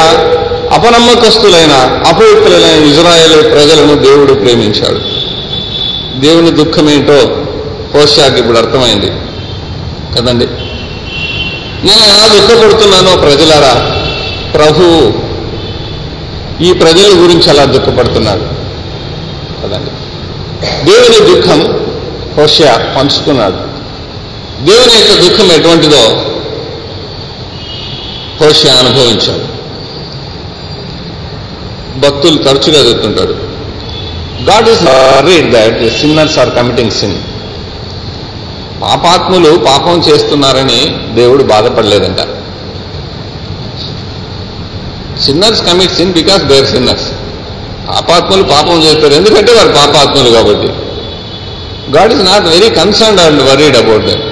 అపనమ్మకస్తులైన 0.72 1.72
అపవిత్రులైన 2.06 2.84
ఇజ్రాయేల్ 2.84 3.52
ప్రజలను 3.52 3.94
దేవుడు 3.94 4.34
ప్రేమించాడు. 4.34 5.00
దేవుని 6.20 6.50
దుఃఖం 6.50 6.90
ఏంటో 6.90 7.44
హోషాకి 7.94 8.40
ఇప్పుడు 8.40 8.58
అర్థమైంది. 8.58 9.06
కదండి? 10.16 10.46
నేను 11.86 12.04
ఎలా 12.04 12.26
దుఃఖపడుతున్నానో 12.34 13.16
ప్రజలారా 13.16 13.90
ప్రభు 14.54 15.12
ఈ 16.62 16.72
ప్రజల 16.72 17.10
గురించి 17.14 17.50
అలా 17.50 17.64
దుఃఖపడుతున్నాడు. 17.64 18.44
కదండి? 19.62 19.90
దేవుని 20.84 21.34
దుఃఖం 21.34 21.82
హోషయా 22.38 22.94
పంచుకున్నాడు. 22.96 23.74
దేవుని 24.64 24.98
యొక్క 24.98 25.22
దుఃఖం 25.22 25.52
ఎటువంటిదో 25.52 26.30
హోషియా 28.40 28.74
అనుభవించాడు. 28.82 29.46
భక్తులు 32.04 32.38
తరచుగా 32.46 32.80
చెప్తుంటారు 32.88 33.34
God 34.48 34.68
is 34.72 34.82
read 35.28 35.48
that 35.56 35.78
sinners 36.00 36.38
are 36.42 36.52
committing 36.56 36.94
sin 37.00 37.16
పాపాత్ములు 38.82 39.50
పాపం 39.66 39.98
చేస్తున్నారని 40.08 40.80
దేవుడు 41.18 41.42
బాధపడలేదంట. 41.52 42.20
Sinners 45.24 45.62
commit 45.68 45.94
sin 45.98 46.12
because 46.18 46.44
they're 46.52 46.66
sinners 46.74 47.08
పాపాత్ములు 47.90 48.44
పాపం 48.54 48.76
చేస్తారు 48.84 49.14
ఎందుకంటే 49.20 49.52
వారు 49.52 49.72
పాపాత్ములు 49.80 50.30
కాబట్టి. 50.36 50.68
God 51.96 52.12
is 52.14 52.24
not 52.30 52.46
very 52.54 52.70
concern 52.80 53.20
and 53.26 53.42
worried 53.50 53.76
about 53.82 54.04
that 54.10 54.24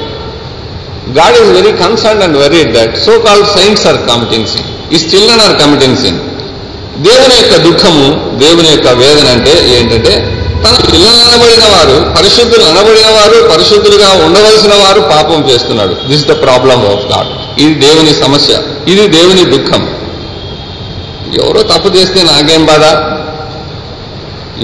God 1.10 1.36
is 1.36 1.50
very 1.50 1.72
concerned 1.72 2.24
and 2.24 2.36
very 2.36 2.64
that 2.64 3.04
so 3.04 3.18
called 3.18 3.46
saints 3.46 3.86
are 3.86 3.96
committing 4.08 4.46
sin 4.46 4.68
his 4.92 4.96
children 4.96 5.40
are 5.40 5.60
committing 5.60 5.96
sin 5.96 6.18
దేవుని 6.98 7.34
యొక్క 7.42 7.56
దుఃఖము 7.56 8.36
దేవుని 8.38 8.68
యొక్క 8.68 8.88
వేదన 8.88 9.28
అంటే 9.28 9.78
ఏంటంటే 9.78 10.42
తన 10.64 10.76
పిల్లలు 10.92 11.20
అనబడిన 11.26 11.64
వారు 11.76 12.14
పరిశుద్ధులు 12.18 12.64
అనబడిన 12.64 13.06
వారు 13.06 13.54
పరిశుద్ధులుగా 13.54 14.26
ఉండవలసిన 14.26 14.74
వారు 14.74 15.00
పాపం 15.00 15.50
చేస్తున్నాడు. 15.50 15.94
This 16.08 16.26
the 16.26 16.42
problem 16.42 16.84
of 16.86 17.06
God 17.12 17.60
ఇది 17.60 17.74
దేవుని 17.74 18.14
సమస్య. 18.14 18.54
ఇది 18.88 19.08
దేవుని 19.08 19.44
దుఃఖం. 19.44 19.82
ఎవరో 21.42 21.62
తప్పు 21.62 21.88
చేస్తే 21.88 22.22
నాకేం 22.22 22.66
బాధ? 22.66 22.84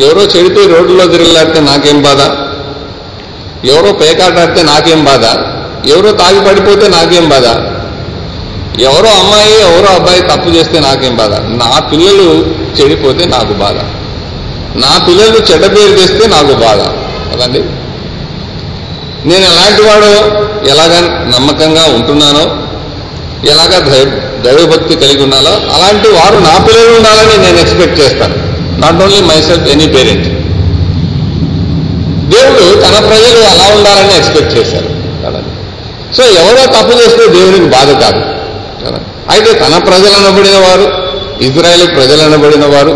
ఎవరో 0.02 0.22
చెడిపోయి 0.22 0.66
రోడ్డులో 0.66 1.06
తిరగలాడితే 1.06 1.60
నాకేం 1.60 2.02
బాధ? 2.02 2.20
ఎవరో 3.64 3.92
పేకాటాడితే 3.92 4.62
నాకేం 4.62 5.04
బాధ? 5.04 5.24
ఎవరో 5.86 6.12
తాగి 6.12 6.40
పడిపోతే 6.48 6.88
నాకేం 6.88 7.28
బాధ? 7.28 7.44
ఎవరో 8.80 9.08
అమ్మాయి 9.08 9.60
ఎవరో 9.60 9.94
అబ్బాయి 9.94 10.20
తప్పు 10.20 10.50
చేస్తే 10.50 10.80
నాకేం 10.80 11.16
బాధ? 11.16 11.30
నా 11.30 11.80
పిల్లలు 11.92 12.54
చెడిపోతే 12.80 13.24
నాకు 13.24 13.52
బాధ. 13.52 13.76
నా 14.76 15.04
పిల్లలు 15.08 15.38
చెడ్డ 15.52 15.76
పేరు 15.76 15.96
తెస్తే 15.98 16.26
నాకు 16.26 16.54
బాధ. 16.54 16.80
కదండి 17.32 17.58
నేను 19.24 19.44
ఎలాంటి 19.44 19.82
వాడో 19.82 20.12
ఎలాగ 20.68 21.00
నమ్మకంగా 21.36 21.84
ఉంటున్నానో 21.84 22.68
ఎలాగ 23.44 23.72
దైవభక్తి 24.44 24.96
కలిగి 24.96 25.22
ఉన్నాలో 25.22 25.50
అలాంటి 25.50 26.08
వారు 26.08 26.36
నా 26.38 26.64
పిల్లలు 26.66 26.96
ఉండాలని 26.96 27.42
నేను 27.46 27.58
ఎక్స్పెక్ట్ 27.58 28.00
చేస్తాను. 28.00 28.34
Not 28.80 29.02
only 29.02 29.20
myself 29.40 29.68
any 29.68 29.86
parent 29.86 30.28
దేవుడు 32.28 32.80
తన 32.80 33.06
ప్రజలు 33.08 33.38
అలా 33.38 33.76
ఉండాలని 33.76 34.16
ఎక్స్పెక్ట్ 34.16 34.58
చేశారు. 34.58 34.88
కదండి 35.26 35.57
సో 36.16 36.22
ఎవరో 36.24 36.66
తప్పు 36.66 36.98
చేస్తే 36.98 37.26
దేవునికి 37.28 37.64
బాధ 37.64 37.90
కాదు. 38.00 38.20
కదా? 38.84 38.98
అయితే 39.30 39.52
తన 39.52 39.78
ప్రజలు 39.78 40.14
అనబడిన 40.14 40.58
వారు 40.58 40.86
ఇజ్రాయేల్ 41.44 41.94
ప్రజలు 41.96 42.22
అనబడిన 42.22 42.66
వారు 42.66 42.92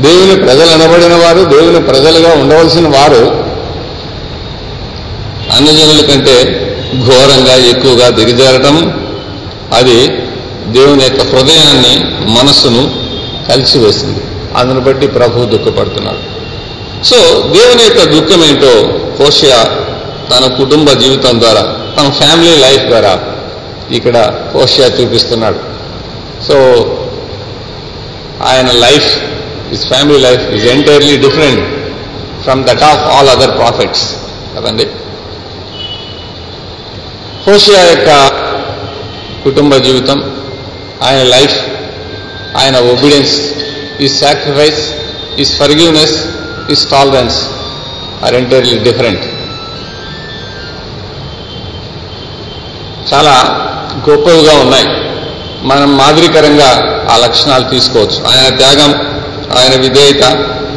దేవుని 0.00 0.36
ప్రజలు 0.36 0.70
అనబడిన 0.70 1.14
వారు 1.14 1.44
దేవుని 1.44 1.82
ప్రజలుగా 1.82 2.34
ఉండవలసిన 2.34 2.88
వారు 2.88 3.22
అన్యజనుల 5.52 6.00
కంటే 6.00 6.36
ఘోరంగా 7.06 7.56
ఎక్కువగా 7.68 8.08
దిగజారటం 8.08 8.76
అది 9.72 10.08
దేవుని 10.66 11.02
యొక్క 11.02 11.22
హృదయాన్ని 11.22 11.94
మనస్సును 12.30 12.82
కలిసివేసింది. 13.48 14.20
అందును 14.56 14.80
బట్టి 14.80 15.06
ప్రభు 15.06 15.44
దుఃఖపడుతున్నాడు 15.44 16.22
సో 17.04 17.16
దేవుని 17.52 17.82
యొక్క 17.82 18.02
దుఃఖం 18.04 18.44
ఏంటో 18.44 18.72
హోషయ 19.24 19.54
తన 20.30 20.46
కుటుంబ 20.58 20.90
జీవితం 20.92 21.40
ద్వారా 21.40 21.64
తన 21.96 22.08
ఫ్యామిలీ 22.22 22.54
లైఫ్ 22.66 22.84
ద్వారా 22.92 23.14
ఇక్కడ 23.98 24.16
పోషియా 24.54 24.86
చూపిస్తున్నాడు. 24.98 25.58
సో 26.46 26.56
ఆయన 28.50 28.68
life 28.86 29.08
his 29.70 29.84
family 29.92 30.18
life 30.26 30.44
is 30.56 30.66
entirely 30.74 31.16
different 31.26 31.62
from 32.44 32.60
that 32.68 32.84
of 32.90 33.02
all 33.12 33.30
other 33.34 33.54
prophets 33.60 34.04
కదండి? 34.54 34.86
హోషియా 37.46 37.80
యొక్క 37.92 38.10
కుటుంబ 39.44 39.74
జీవితం 39.86 40.18
ఆయన 41.06 41.22
లైఫ్ 41.36 41.56
ఆయన 42.60 42.76
ఒబీడియన్స్ 42.92 43.34
ఈ 44.04 44.06
sacrifice 44.22 44.82
his 45.42 45.52
forgiveness 45.62 46.16
his 46.74 46.84
tolerance 46.94 47.38
are 48.24 48.34
entirely 48.40 48.78
different 48.88 49.24
చాలా 53.14 53.62
గొప్పవిగా 54.10 54.54
ఉన్నాయి. 54.54 54.86
మనం 55.62 55.96
మాదిరికరంగా 55.96 56.96
ఆ 57.10 57.16
లక్షణాలు 57.16 57.64
తీసుకోవచ్చు. 57.64 58.24
ఆయన 58.26 58.56
త్యాగం 58.56 58.94
ఆయన 59.58 59.80
విధేయత 59.80 60.24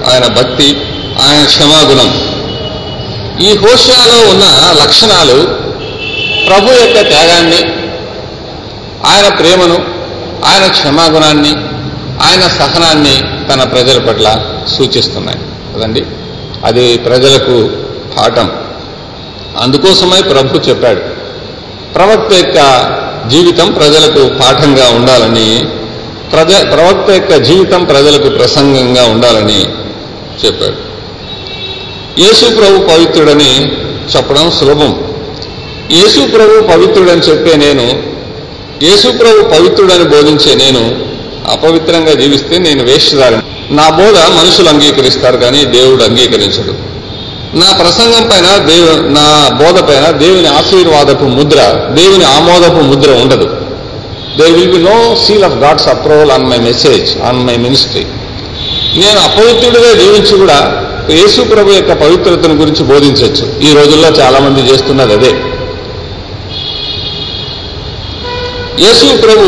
ఆయన 0.10 0.28
భక్తి 0.28 0.82
ఆయన 1.30 1.46
క్షమాగుణం. 1.46 2.30
ఈ 3.42 3.58
హోషాలో 3.58 4.30
ఉన్న 4.30 4.44
లక్షణాలు 4.84 5.44
ప్రభు 6.48 6.72
యొక్క 6.72 7.10
త్యాగాన్ని 7.10 7.74
ఆయన 9.06 9.34
ప్రేమను 9.34 9.86
ఆయన 10.46 10.68
క్షమాగుణాన్ని 10.68 11.56
ఆయన 12.22 12.48
సహనాన్ని 12.48 13.22
తన 13.54 13.64
ప్రజల 13.64 14.00
పట్ల 14.00 14.46
సూచిస్తున్నాయి. 14.78 15.40
కదండి? 15.76 16.06
అది 16.66 16.98
ప్రజలకు 16.98 17.70
పాఠం. 18.18 18.52
అందుకోసమై 19.60 20.22
ప్రభు 20.22 20.58
చెప్పాడు. 20.58 21.19
ప్రవక్త 21.96 22.34
యొక్క 22.34 22.60
జీవితం 23.30 23.72
ప్రజలకు 23.72 24.22
పాఠంగా 24.42 24.88
ఉండాలని 24.90 25.66
ప్రజ 26.32 26.52
ప్రవక్త 26.74 27.10
యొక్క 27.10 27.36
జీవితం 27.36 27.84
ప్రజలకు 27.84 28.30
ప్రసంగంగా 28.30 29.04
ఉండాలని 29.04 29.62
చెప్పాడు. 30.46 30.78
యేసు 32.22 32.46
ప్రభు 32.56 32.88
పవిత్రుడని 32.88 33.52
చెప్పడం 34.16 34.52
సులభం. 34.52 34.92
యేసు 35.92 36.20
ప్రభు 36.20 36.62
పవిత్రుడని 36.68 37.22
చెప్పే 37.22 37.56
నేను 37.56 38.04
యేసు 38.84 39.08
ప్రభు 39.12 39.42
పవిత్రుడని 39.42 40.04
బోధించే 40.04 40.56
నేను 40.56 40.84
అపవిత్రంగా 41.52 42.14
జీవిస్తే 42.14 42.58
నేను 42.58 42.84
వేషధారణ 42.84 43.42
నా 43.72 43.90
బోధ 43.90 44.18
మనుషులు 44.40 44.70
అంగీకరిస్తారు 44.70 45.38
కానీ 45.38 45.66
దేవుడు 45.66 46.04
అంగీకరించడు. 46.04 46.89
నా 47.54 47.72
ప్రసంగం 47.72 48.30
పైన 48.32 48.58
దేవు 48.58 49.10
నా 49.10 49.50
బోధ 49.62 49.80
పైన 49.80 50.12
దేవుని 50.12 50.48
ఆశీర్వాదపు 50.48 51.24
ముద్ర 51.24 51.60
దేవుని 51.94 52.24
ఆమోదపు 52.24 52.82
ముద్ర 52.82 53.12
ఉండదు. 53.12 53.46
They 54.38 54.52
will 54.52 54.72
be 54.72 54.78
no 54.78 55.16
seal 55.28 55.44
of 55.44 55.56
God's 55.56 55.88
approval 55.88 56.32
on 56.32 56.46
my 56.46 56.58
message 56.58 57.22
on 57.22 57.46
my 57.46 57.58
ministry 57.58 58.06
నేను 58.98 59.20
అపవిత్రుడిగా 59.20 59.94
జీవించి 59.94 60.38
కూడా 60.38 60.60
యేసు 61.10 61.42
ప్రభు 61.42 61.72
యొక్క 61.72 61.94
పవిత్రతను 61.94 62.54
గురించి 62.54 62.84
బోధించవచ్చు. 62.84 63.68
ఈ 63.68 63.74
రోజుల్లో 63.74 64.08
చాలా 64.08 64.40
మంది 64.40 64.72
చేస్తున్నది 64.72 65.14
అదే. 65.14 65.32
యేసు 68.80 69.18
ప్రభు 69.22 69.46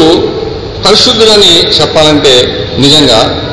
పరిశుద్ధులని 0.87 1.71
చెప్పాలంటే 1.81 2.33
నిజంగా 2.77 3.50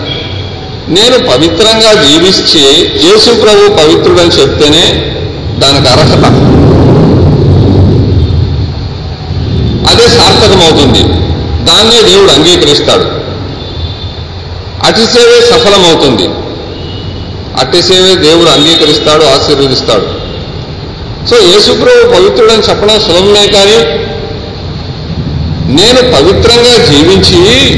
నేను 0.89 1.19
పవిత్రంగా 1.19 1.93
జీవించి 1.93 2.91
యేసు 3.09 3.31
ప్రభు 3.31 3.69
పవిత్రుడని 3.69 4.29
చెప్తేనే 4.29 5.15
దానికి 5.59 5.89
అర్హత. 5.89 6.25
అదే 9.91 10.09
సార్థకమవుతుంది. 10.09 11.03
దాన్నే 11.65 12.03
దేవుడు 12.03 12.33
అంగీకరిస్తాడు. 12.33 13.19
అతి 14.87 15.07
సేవే 15.07 15.47
సఫలమవుతుంది. 15.51 16.29
అట్టి 17.59 17.83
సేవే 17.83 18.15
దేవుడు 18.15 18.49
అంగీకరిస్తాడు 18.51 19.25
ఆశీర్వదిస్తాడు. 19.25 20.19
సో 21.29 21.37
యేసుప్రభు 21.37 22.09
పవిత్రుడని 22.09 22.63
చెప్పడం 22.63 23.01
సులభమే 23.01 23.47
కానీ 23.47 23.99
నేను 25.73 26.01
పవిత్రంగా 26.03 26.87
జీవించి 26.87 27.71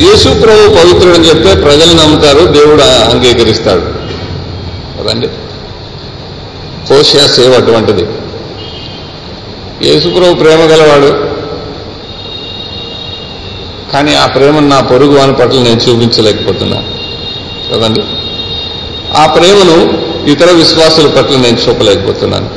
యేసు 0.00 0.28
ప్రభు 0.28 0.74
పవిత్రుడని 0.74 1.28
చెప్తే 1.28 1.54
ప్రజలు 1.54 1.92
నమ్ముతారు 1.92 2.44
దేవుడు 2.46 2.82
అంగీకరిస్తాడు. 2.82 3.80
కదండి? 5.02 5.26
కోశా 6.88 7.26
సేవ 7.26 7.54
అటువంటిది. 7.54 8.06
యేసు 9.88 10.08
ప్రభు 10.08 10.34
ప్రేమ 10.34 10.60
గలవాడు. 10.60 11.36
కానీ 13.92 14.14
ఆ 14.14 14.26
ప్రేమను 14.26 14.68
నా 14.68 14.80
పొరుగు 14.80 15.18
వాని 15.18 15.32
పట్ల 15.32 15.58
నేను 15.58 15.80
చూపించలేకపోతున్నా. 15.80 16.84
కదండి? 17.72 18.00
ఆ 19.16 19.26
ప్రేమను 19.26 20.06
ఇతర 20.30 20.50
విశ్వాసుల 20.50 21.06
పట్ల 21.06 21.36
నేను 21.36 21.58
చూపలేకపోతున్నాను. 21.68 22.50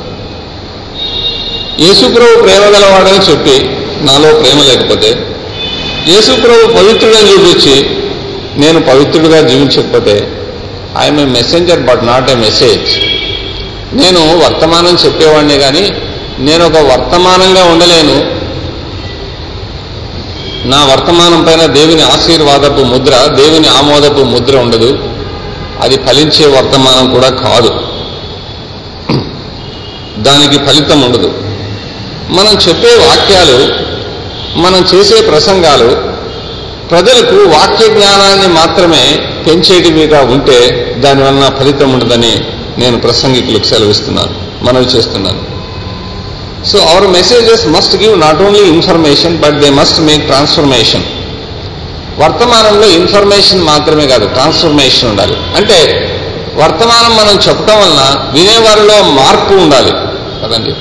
యేసుప్రభు 1.80 2.42
ప్రేమ 2.42 2.62
గలవాడని 2.62 3.30
చెప్పి 3.30 3.68
నాలో 4.04 4.40
ప్రేమ 4.40 4.62
లేకపోతే 4.62 5.29
యేసుప్రభు 6.08 6.72
పవిత్రుడని 6.72 7.32
చూపించి 7.32 7.90
నేను 8.60 8.80
పవిత్రుడిగా 8.80 9.48
జీవించకపోతే 9.48 10.32
I'm 10.98 11.20
a 11.20 11.24
messenger 11.24 11.80
but 11.80 12.06
not 12.06 12.30
a 12.30 12.34
message 12.34 13.10
నేను 13.96 14.38
వర్తమానం 14.44 14.96
చెప్పేవాడిని 15.04 15.58
కానీ 15.58 15.92
నేను 16.38 16.66
ఒక 16.66 16.76
వర్తమానంగా 16.76 17.64
ఉండలేను. 17.64 18.40
నా 20.68 20.84
వర్తమానం 20.84 21.44
పైన 21.44 21.66
దేవుని 21.66 22.02
ఆశీర్వాదపు 22.02 22.80
ముద్ర 22.82 23.26
దేవుని 23.26 23.68
ఆమోదపు 23.68 24.22
ముద్ర 24.22 24.56
ఉండదు. 24.56 24.98
అది 25.80 25.96
ఫలించే 25.96 26.46
వర్తమానం 26.46 27.10
కూడా 27.14 27.28
కాదు. 27.30 27.68
దానికి 30.22 30.58
ఫలితం 30.58 31.00
ఉండదు. 31.00 31.34
మనం 32.30 32.52
చెప్పే 32.68 32.94
వాక్యాలు 33.06 33.89
మనం 34.56 34.86
చేసే 34.94 35.20
ప్రసంగాలు 35.20 36.10
ప్రజలకు 36.88 37.36
వాక్య 37.36 37.86
జ్ఞానాన్ని 37.86 38.48
మాత్రమే 38.48 39.28
పెంచేటివిగా 39.46 40.20
ఉంటే 40.20 40.86
దానివల్ల 40.98 41.56
ఫలితం 41.60 41.92
ఉండదని 41.92 42.40
నేను 42.78 43.00
ప్రసంగికులకు 43.00 43.64
సెలవిస్తున్నాను 43.64 44.64
మనవి 44.64 44.84
చేస్తున్నాను. 44.84 45.50
So 46.66 46.78
our 46.78 47.06
messages 47.06 47.66
must 47.66 47.96
give 47.96 48.20
not 48.20 48.42
only 48.42 48.60
information 48.60 49.38
but 49.38 49.60
they 49.60 49.70
must 49.70 50.00
make 50.00 50.26
transformation 50.26 51.02
వర్తమానంలో 52.18 52.86
ఇన్ఫర్మేషన్ 52.86 53.62
మాత్రమే 53.62 54.06
కాదు 54.06 54.26
ట్రాన్స్ఫర్మేషన్ 54.26 55.08
ఉండాలి. 55.08 55.36
అంటే 55.56 56.06
వర్తమానం 56.56 57.16
మనం 57.16 57.40
చెప్పటం 57.48 57.78
వలన 57.78 58.30
వినేవారిలో 58.32 59.02
మార్పు 59.02 59.54
ఉండాలి. 59.54 59.92
కదండి? 60.42 60.74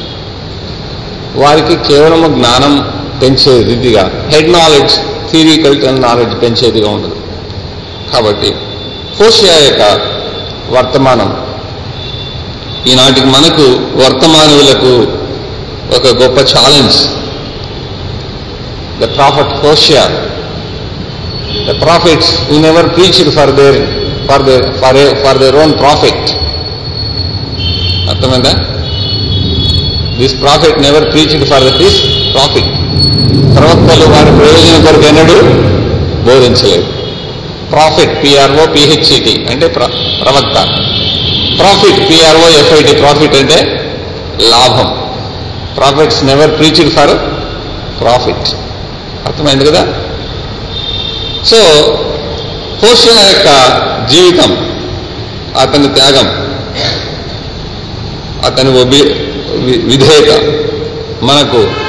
వారికి 1.36 1.76
కేవలము 1.88 2.28
జ్ఞానం 2.28 3.00
పెంచే 3.22 3.54
రీతిగా 3.70 4.04
హెడ్ 4.34 4.52
నాలెడ్జ్ 4.56 4.96
థియరికల్ 5.32 5.78
నాలెడ్జ్ 6.02 6.34
పెంచేదిగా 6.44 6.90
ఉండదు 6.96 7.18
కాబట్టి 8.14 8.50
హోషియా 9.20 9.56
యొక్క 9.60 9.84
వర్తమానం 10.76 11.30
ఈనాటికి 12.86 13.28
మనకు 13.30 13.66
వర్తమానులకు 14.02 14.92
ఒక 15.98 16.08
గొప్ప 16.22 16.40
challenge 16.54 16.98
the 19.00 19.08
prophet 19.16 19.54
Hosea 19.64 20.04
the 21.68 21.74
prophets 21.82 22.32
you 22.52 22.60
never 22.62 22.90
preached 22.96 23.32
for 23.38 23.54
their 23.60 23.80
for 24.30 24.44
their 24.44 24.66
for 24.82 24.98
for 25.24 25.40
their 25.40 25.56
own 25.56 25.74
profit 25.80 26.28
అర్థమైందా? 28.12 28.54
This 30.20 30.36
prophet 30.42 30.78
never 30.82 31.06
preached 31.12 31.46
for 31.46 31.66
this 31.78 32.00
profit 32.34 32.72
ప్రవక్తలు 33.56 34.06
వారి 34.06 34.32
ప్రయోజనం 34.38 34.82
కొరకు 34.86 35.06
ఎన్నడూ 35.08 35.38
బోధించలేదు. 36.28 36.86
ప్రాఫిట్ 37.72 38.24
పిఆర్ఓ 38.24 38.66
పిహెచ్సిటి 38.76 39.46
అంటే 39.52 39.68
ప్రవక్త. 39.68 40.56
ప్రాఫిట్ 41.60 42.10
పిఆర్ఓ 42.10 42.48
ఎఫ్ఐటి 42.60 42.94
ప్రాఫిట్ 42.96 43.36
అంటే 43.36 43.60
లాభం. 44.42 44.90
Prophets 45.78 46.26
never 46.26 46.58
preached 46.58 46.90
for 46.90 47.14
profit 48.02 48.50
అర్థమైంది 49.28 49.66
కదా? 49.66 49.82
సో 51.46 51.60
హోషియా 52.84 53.16
యొక్క 53.30 53.50
జీవితం 54.12 54.52
అతని 55.60 55.88
త్యాగం 55.88 56.28
అతని 58.46 58.70
విధేయత 59.92 60.32
మనకు 61.24 61.89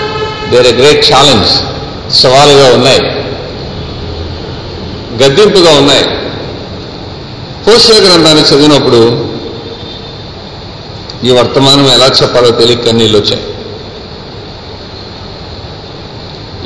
దేర్ 0.52 0.66
ఎ 0.66 0.74
గ్రేట్ 0.80 1.04
ఛాలెంజ్ 1.12 1.50
సవాలుగా 2.14 2.66
ఉన్నాయి. 2.74 3.02
గద్దెంపుగా 5.20 5.72
ఉన్నాయి. 5.78 6.04
హోషియా 7.66 7.98
గ్రంథాన్ని 8.00 8.44
చదివినప్పుడు 8.44 9.00
ఈ 11.26 11.30
వర్తమానం 11.30 11.86
ఎలా 11.86 12.06
చెప్పాలో 12.22 12.50
తెలియక 12.50 12.84
కన్నీళ్ళు 12.86 13.18
వచ్చాయి. 13.18 13.44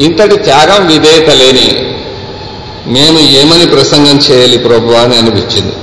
ఇంతటి 0.04 0.36
త్యాగం 0.36 0.86
విధేయత 0.86 1.30
లేని 1.30 1.68
మేము 2.86 3.18
ఏమని 3.18 3.66
ప్రసంగం 3.66 4.16
చేయాలి 4.16 4.58
ప్రభు 4.58 4.92
అని 4.92 5.16
అనిపించింది. 5.16 5.74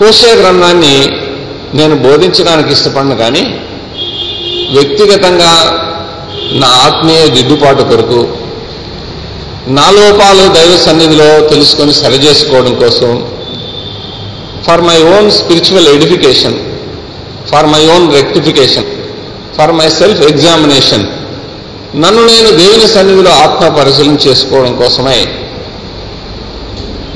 హోషే 0.00 0.30
గ్రంథాన్ని 0.34 0.94
నేను 1.78 1.94
బోధించడానికి 1.96 2.72
ఇష్టపడను 2.72 3.16
కానీ 3.16 3.42
వ్యక్తిగతంగా 4.74 5.52
నా 6.60 6.68
ఆత్మీయ 6.86 7.22
దిద్దుబాటు 7.34 7.82
కొరకు 7.82 8.20
నా 9.76 9.86
లోపాలు 9.96 10.44
దైవ 10.54 10.72
సన్నిధిలో 10.84 11.28
తెలుసుకొని 11.50 11.92
సరిచేసుకోవడం 11.94 12.74
కోసం 12.74 13.10
for 14.66 14.82
my 14.82 14.98
own 15.12 15.28
spiritual 15.30 15.88
edification 15.88 16.56
for 17.50 17.68
my 17.72 17.82
own 17.94 18.06
rectification 18.14 18.88
for 19.56 19.72
my 19.72 19.88
self 19.98 20.22
examination 20.28 21.04
నన్ను 21.96 22.22
నేను 22.24 22.50
దేవుని 22.58 22.88
సన్నిధిలో 22.88 23.32
ఆత్మ 23.44 23.64
పరిశీలన 23.78 24.18
చేసుకోవడం 24.26 24.74
కోసమే 24.76 25.18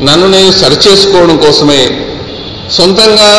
నన్ను 0.07 0.26
నేను 0.28 0.52
సరిచేసుకోవడం 0.52 1.36
కోసమే 1.36 1.82
సొంతంగా 2.76 3.30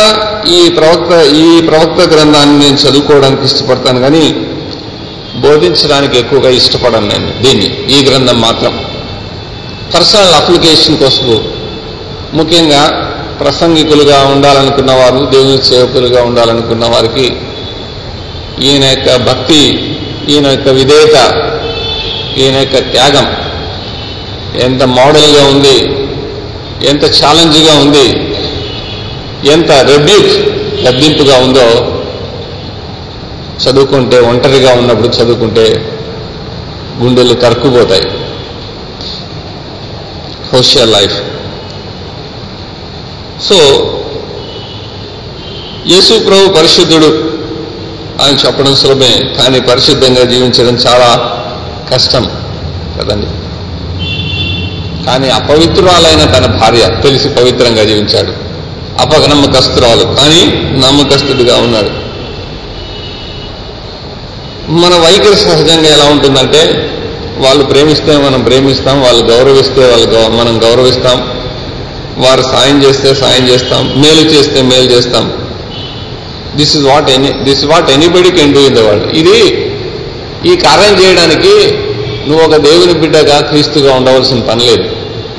ఈ 0.49 0.69
ప్రవక్త 0.69 1.11
ఈ 1.35 1.61
ప్రవక్త 1.67 2.13
గ్రంథాన్ని 2.13 2.65
నేను 2.65 2.75
చదువుకోవడానికి 2.75 3.43
ఇష్టపడతాను 3.43 3.99
కానీ 3.99 4.25
బోధించడానికి 5.39 6.17
ఎక్కువగా 6.17 6.49
ఇష్టపడను 6.49 7.07
నేను 7.07 7.43
దీన్ని 7.43 7.67
ఈ 7.89 8.05
గ్రంథం 8.05 8.41
మాత్రం. 8.41 8.73
పర్సనల్ 9.93 10.33
అప్లికేషన్ 10.33 10.97
కోసం 10.97 11.27
ముఖ్యంగా 12.33 12.81
ప్రసంగికులుగా 13.39 14.23
ఉండాలనుకున్న 14.25 14.91
వారు 14.91 15.25
దేవుని 15.31 15.63
సేవకులుగా 15.63 16.23
ఉండాలనుకున్న 16.23 16.85
వారికి 16.85 17.27
ఈయన 18.61 18.83
యొక్క 18.83 19.15
భక్తి 19.23 19.61
ఈయన 20.27 20.47
యొక్క 20.47 20.69
విధేయత 20.69 21.17
ఈయన 22.37 22.55
యొక్క 22.55 22.91
త్యాగం 22.91 23.27
ఎంత 24.61 24.83
మోడల్గా 24.83 25.43
ఉంది 25.47 25.77
ఎంత 26.87 27.05
ఛాలెంజ్గా 27.19 27.73
ఉంది 27.79 28.07
ఎంత 29.45 29.71
రెబ్యూక్ 29.71 30.45
తగ్గింపుగా 30.85 31.37
ఉందో 31.37 31.93
చదువుకుంటే 33.63 34.19
ఒంటరిగా 34.19 34.73
ఉన్నప్పుడు 34.73 35.07
చదువుకుంటే 35.07 35.91
గుండెలు 36.97 37.33
తరుక్కుపోతాయి. 37.33 38.03
Social 40.51 40.93
life. 40.93 41.21
సో 43.43 43.55
యేసు 45.87 46.19
ప్రభు 46.19 46.53
పరిశుద్ధుడు 46.53 47.31
అని 48.23 48.37
చెప్పడం 48.45 48.75
సులభమే 48.75 49.33
కానీ 49.37 49.59
పరిశుద్ధంగా 49.59 50.23
జీవించడం 50.23 50.75
చాలా 50.75 51.43
కష్టం 51.93 52.31
కదండి. 52.97 53.27
కానీ 55.05 55.29
అపవిత్రురాలైన 55.29 56.31
తన 56.31 56.45
భార్య 56.45 57.01
తెలిసి 57.03 57.29
పవిత్రంగా 57.29 57.83
జీవించాడు. 57.83 58.46
అపనమ్మకస్తురాలు 58.99 60.03
కానీ 60.03 60.45
నమ్మకస్తుడిగా 60.77 61.57
ఉన్నాడు. 61.57 62.07
మన 64.71 64.95
వైఖరి 64.95 65.35
సహజంగా 65.35 65.93
ఎలా 65.93 66.05
ఉంటుందంటే 66.05 66.91
వాళ్ళు 67.37 67.65
ప్రేమిస్తే 67.65 68.17
మనం 68.17 68.43
ప్రేమిస్తాం 68.43 69.01
వాళ్ళు 69.01 69.25
గౌరవిస్తే 69.25 69.89
వాళ్ళు 69.89 70.07
గౌ- 70.07 70.31
మనం 70.31 70.63
గౌరవిస్తాం. 70.63 71.37
వారు 72.17 72.41
సాయం 72.41 72.83
చేస్తే 72.83 73.15
సాయం 73.15 73.47
చేస్తాం 73.47 74.01
మేలు 74.01 74.21
చేస్తే 74.21 74.61
మేలు 74.61 74.91
చేస్తాం. 74.91 75.33
This 76.55 76.77
is 76.77 76.85
what 76.85 77.09
any 77.09 77.31
this 77.31 77.59
is 77.59 77.65
what 77.65 77.89
anybody 77.89 78.31
can 78.31 78.53
do 78.53 78.59
in 78.59 78.75
the 78.75 78.79
world 78.79 79.17
ఇది 79.17 79.71
ఈ 80.45 80.55
కార్యం 80.55 81.03
చేయడానికి 81.03 81.77
నువ్వు 82.29 82.45
ఒక 82.45 82.55
దేవుని 82.55 82.93
బిడ్డగా 82.93 83.39
క్రీస్తుగా 83.39 83.93
ఉండవలసిన 83.93 84.39
పని 84.39 84.65
లేదు. 84.65 84.89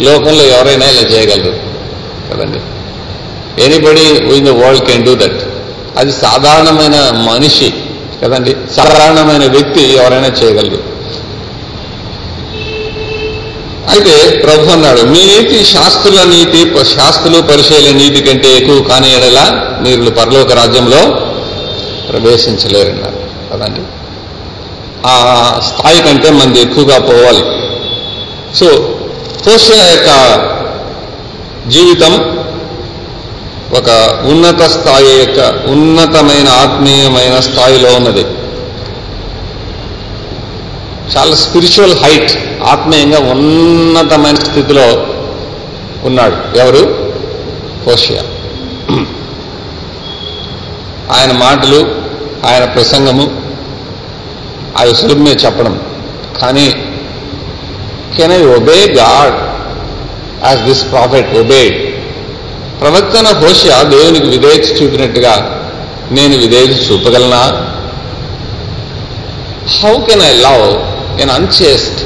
లోకంలో 0.00 0.44
ఎవరైనా 0.44 0.86
ఇలా 0.86 1.00
చేయగలరు. 1.00 1.56
కదండి? 2.32 2.58
Anybody 3.64 4.06
in 4.38 4.46
the 4.46 4.54
world 4.60 4.84
can 4.88 5.04
do 5.06 5.14
that 5.14 5.40
అది 5.98 6.12
సాధారణమైన 6.24 6.96
మనిషి 7.30 7.68
కదండి? 8.22 8.52
సాధారణమైన 8.76 9.44
వ్యక్తి 9.54 9.82
ఎవరైనా 10.00 10.28
చేయగలరు 10.40 10.80
అయితే 13.92 14.14
ప్రభు 14.44 14.70
అన్నాడు 14.72 15.02
మీ 15.12 15.20
నీతి 15.26 15.64
శాస్త్రుల 15.64 16.22
నీతి 16.32 16.60
శాస్త్రులు 16.96 17.38
పరిశీలన 17.42 17.94
నీతి 17.96 18.20
కంటే 18.20 18.48
ఎక్కువ 18.56 18.80
కాని 18.90 19.08
ఎడలా 19.16 19.44
మీరు 19.84 20.10
పరలోక 20.18 20.52
రాజ్యంలో 20.52 21.00
ప్రవేశించలేరన్నారు 22.10 23.18
కదండి? 23.52 23.82
ఆ 25.06 25.14
స్థాయి 25.68 26.00
కంటే 26.06 26.30
మంది 26.30 26.58
ఎక్కువగా 26.60 26.98
పోవాలి. 26.98 27.42
సో 28.58 28.66
పోష 29.44 29.66
యొక్క 29.92 30.10
జీవితం 31.68 32.12
ఒక 33.72 33.90
ఉన్నత 34.24 34.62
స్థాయి 34.62 35.18
యొక్క 35.18 35.62
ఉన్నతమైన 35.66 36.48
ఆత్మీయమైన 36.48 37.40
స్థాయిలో 37.40 37.90
ఉన్నది. 37.94 38.24
చాలా 41.16 41.34
స్పిరిచువల్ 41.34 41.94
హైట్ 41.94 42.62
ఆత్మీయంగా 42.62 43.18
ఉన్నతమైన 43.18 44.34
స్థితిలో 44.34 45.06
ఉన్నాడు. 46.04 46.58
ఎవరు? 46.58 47.12
హోషియా. 47.86 48.22
ఆయన 51.16 51.32
మాటలు 51.32 51.94
ఆయన 52.46 52.64
ప్రసంగము 52.64 53.42
అవి 54.76 54.94
సులభమే 54.94 55.30
చెప్పడం. 55.30 55.80
కానీ 56.40 56.70
can 58.16 58.32
I 58.32 58.42
obey 58.42 58.94
God? 58.98 59.34
As 60.46 60.60
this 60.60 60.90
prophet 60.92 61.36
obeyed. 61.36 61.87
ప్రవక్తన 62.80 63.26
హోష 63.26 63.64
దేవునికి 63.82 64.26
విధేయత 64.26 64.82
చూపినట్టుగా 64.82 65.64
నేను 66.10 66.36
విధేయత 66.36 66.92
చూపగలనా? 66.92 67.68
How 69.82 70.04
can 70.04 70.22
I 70.22 70.32
love 70.32 70.76
an 71.20 71.30
unchaste 71.30 72.04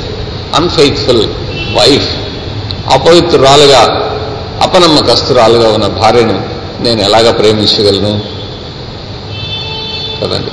unfaithful 0.55 1.27
wife 1.77 2.09
అపవిత్రురాలుగా 2.93 3.83
అపనమ్మకస్తురాలుగా 4.63 5.69
ఉన్న 5.73 5.87
భార్యను 5.87 6.49
నేను 6.81 7.03
ఎలాగ 7.03 7.31
ప్రేమించగలను? 7.31 8.23
కదండి 10.23 10.53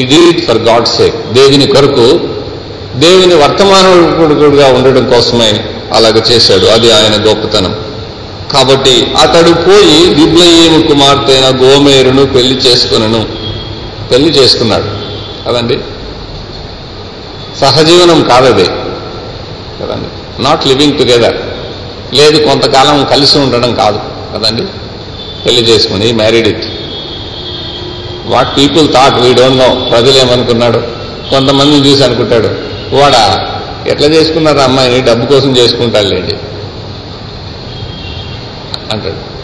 ఈ 0.00 0.04
డీడ్ 0.04 0.46
ఫర్ 0.46 0.58
గాడ్ 0.58 0.88
సేక్ 0.88 1.32
దేవుని 1.32 1.66
కొరకు 1.66 2.20
దేవుని 2.96 3.34
వర్తమానకుడుగా 3.34 4.72
ఉండడం 4.72 5.10
కోసమే 5.10 5.64
అలాగ 5.92 6.18
చేశాడు. 6.18 6.66
అది 6.66 6.92
ఆయన 6.92 7.28
గొప్పతనం. 7.28 7.85
కాబట్టి 8.52 9.12
అతడు 9.20 9.50
పోయి 9.50 10.14
దిబ్లయేము 10.14 10.86
కుమార్తె 10.86 11.40
గోమేరును 11.40 12.26
పెళ్ళి 12.26 12.54
చేసుకునను. 12.54 13.26
పెళ్ళి 14.10 14.30
చేసుకున్నాడు. 14.30 15.06
కదండి? 15.48 15.78
సహజీవనం 17.60 18.22
కాదది. 18.22 18.64
కదండి? 19.82 20.42
నాట్ 20.42 20.66
లివింగ్ 20.66 20.98
టుగెదర్ 20.98 21.36
లేదు 22.14 22.44
కొంతకాలం 22.44 23.04
కలిసి 23.04 23.38
ఉండడం 23.38 23.74
కాదు. 23.74 24.00
కదండి? 24.34 24.62
పెళ్ళి 25.44 25.62
చేసుకుని 25.62 26.12
married 26.12 26.48
it 26.48 26.64
what 28.26 28.56
people 28.56 28.92
thought 28.92 29.14
we 29.14 29.34
don't 29.34 29.56
know 29.56 29.88
ప్రజలు 29.90 30.18
ఏమనుకున్నాడు? 30.18 30.78
కొంతమందిని 31.30 31.90
చూసి 31.90 32.04
అనుకుంటాడు. 32.04 32.46
వాడా 32.96 33.48
ఎట్లా 33.86 34.06
చేసుకున్నారు 34.06 34.58
అమ్మాయిని? 34.58 35.00
డబ్బు 35.00 35.26
కోసం 35.26 35.56
చేసుకుంటాడులేండి 35.56 36.34
అంటాడు 38.92 39.36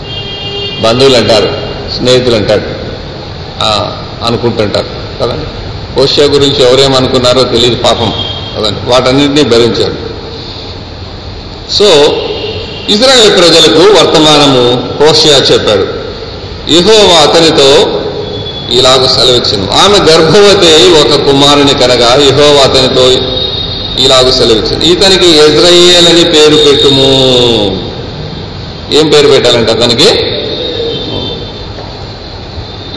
బంధువులు 0.83 1.17
అంటారు 1.17 1.73
స్నేహితులు 1.97 2.37
అంటాడు 2.37 2.83
అనుకుంటుంటారు. 4.25 4.87
కదండి? 5.23 5.47
ఓషియా 6.01 6.27
గురించి 6.27 6.63
ఎవరేమనుకున్నారో 6.63 7.43
తెలియదు 7.43 7.75
పాపం. 7.75 8.13
కదండి? 8.59 8.91
వాటన్నింటినీ 8.91 9.49
భరించాడు. 9.49 10.13
సో 11.73 11.85
ఇజ్రాయెల్ 12.89 13.37
ప్రజలకు 13.39 13.79
వర్తమానము 13.79 14.89
హోషియా 15.03 15.37
చెప్పాడు. 15.37 15.87
ఇహోవా 16.71 17.21
అతనితో 17.21 18.01
ఇలాగ 18.73 19.07
సెలవిచ్చింది. 19.07 19.73
ఆమె 19.73 19.99
గర్భవతి 19.99 21.01
ఒక 21.01 21.25
కుమారుని 21.25 21.75
కనగా 21.75 22.15
ఇహోవా 22.15 22.63
అతనితో 22.63 23.11
ఇలాగ 24.05 24.31
సెలవిచ్చింది. 24.31 24.87
ఇతనికి 24.87 25.31
ఎజ్రయేల్ 25.31 26.09
అని 26.09 26.25
పేరు 26.25 26.57
పెట్టుము. 26.57 27.92
ఏం 28.93 29.09
పేరు 29.09 29.29
పెట్టాలంటే 29.29 29.73
అతనికి? 29.73 30.09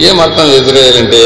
ఏం 0.05 0.19
అర్థం 0.19 0.47
ఇజ్రాయేల్ 0.51 0.97
అంటే 0.97 1.21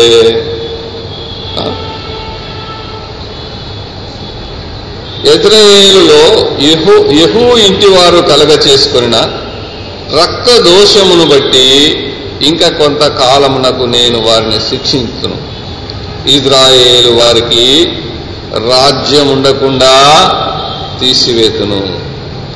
ఇజ్రాయేలులో 5.34 6.22
యహు 6.62 6.96
యహూ 7.14 7.58
ఇంటి 7.58 7.88
వారు 7.88 8.18
కలగ 8.18 8.52
చేసుకొనిన 8.68 9.18
రక్త 10.22 10.62
దోషమును 10.62 11.26
బట్టి 11.26 11.68
ఇంకా 12.42 12.70
కొంతకాలమునకు 12.70 13.84
నేను 13.84 14.20
వారిని 14.28 14.60
శిక్షించును. 14.70 15.38
ఇజ్రాయేలు 16.30 17.12
వారికి 17.12 17.66
రాజ్యం 18.70 19.28
ఉండకుండా 19.30 19.94
తీసివేతును. 21.00 22.09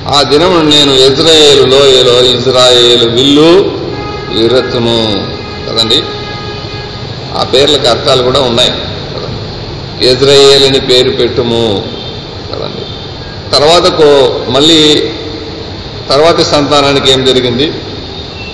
ఆ 0.07 0.21
దినము 0.21 0.61
నేను 0.61 0.91
ఇజ్రాయేలు 0.91 1.65
లోయలో 1.65 2.25
ఇజ్రాయేలు 2.25 3.09
విల్లు 3.09 3.71
విరతును 4.33 5.27
కదండి? 5.69 6.01
ఆ 7.39 7.43
పేర్లకు 7.43 7.87
అర్థాలు 7.87 8.23
కూడా 8.23 8.39
ఉన్నాయి. 8.39 8.71
ఇజ్రాయేల్ 10.11 10.65
అని 10.65 10.79
పేరు 10.79 11.09
పెట్టుము. 11.09 11.85
కదండి? 12.53 12.81
తర్వాత 13.55 13.87
కో- 13.87 14.51
మళ్ళీ 14.51 15.11
తర్వాతి 16.09 16.43
సంతానానికి 16.43 17.11
ఏం 17.11 17.25
జరిగింది? 17.25 17.71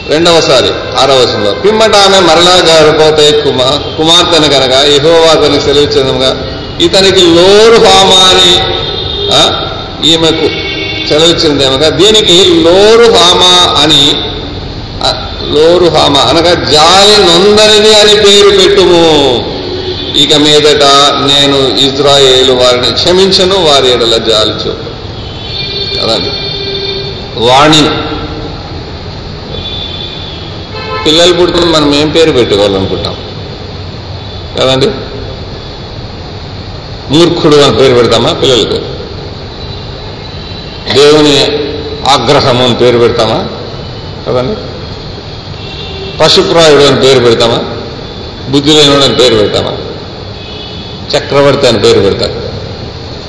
రెండవసారి 0.09 0.97
ఆరవ 0.99 1.13
వచనంలో 1.13 1.51
పిమ్మట 1.51 1.95
ఆమె 1.95 2.19
మరలా 2.19 2.63
గారిపోతే 2.67 3.41
కుమా 3.41 3.95
కుమార్తెను 3.97 4.49
కనుక 4.49 4.71
యహోవా 4.71 5.31
అతనికి 5.31 5.61
సెలవిచ్చినగా 5.61 6.57
ఇతనికి 6.81 7.21
లోరు 7.21 7.85
హామా 7.85 8.15
అని 8.15 8.79
ఈమెకు 10.07 10.48
సెలవిచ్చినదేమగా 11.09 11.89
దీనికి 11.99 12.37
లోరు 12.65 13.07
హామ 13.15 13.43
అని 13.83 14.03
లోరు 15.53 15.85
హామ 15.95 16.17
అనగా 16.29 16.53
జాలి 16.71 17.15
నొందనిది 17.27 17.93
అని 17.95 18.15
పేరు 18.25 18.49
పెట్టుము. 18.59 19.05
ఇక 20.15 20.33
మీదట 20.35 20.83
నేను 21.31 21.57
ఇజ్రాయేలు 21.77 22.53
వారిని 22.53 22.91
క్షమించను 22.93 23.55
వారి 23.65 23.87
ఎడల 23.91 24.17
జాలి 24.29 24.53
చూపు 24.61 24.89
కదండి 25.95 26.31
వాణి 27.47 27.81
పిల్లలు 31.05 31.33
పుడుతున్న 31.33 31.67
మనం 31.75 31.95
ఏం 31.95 32.09
పేరు 32.09 32.31
పెట్టుకోవాలనుకుంటాం? 32.31 33.15
కదండి? 34.59 34.87
మూర్ఖుడు 37.11 37.55
అని 37.55 37.77
పేరు 37.77 37.93
పెడతామా 37.93 38.31
పిల్లలకు 38.33 38.79
దేవుని 40.93 41.69
ఆగ్రహము 42.09 42.65
అని 42.65 42.75
పేరు 42.75 42.97
పెడతామా? 42.97 43.47
కదండి? 44.27 44.59
పశుప్రాయుడు 46.17 46.83
అని 46.83 47.01
పేరు 47.01 47.19
పెడతామా? 47.19 47.59
బుద్ధి 48.49 48.73
లేనుడు 48.73 49.03
అని 49.03 49.15
పేరు 49.15 49.35
పెడతామా? 49.35 49.77
చక్రవర్తి 51.17 51.67
అని 51.67 51.79
పేరు 51.79 51.99
పెడతారు. 51.99 52.49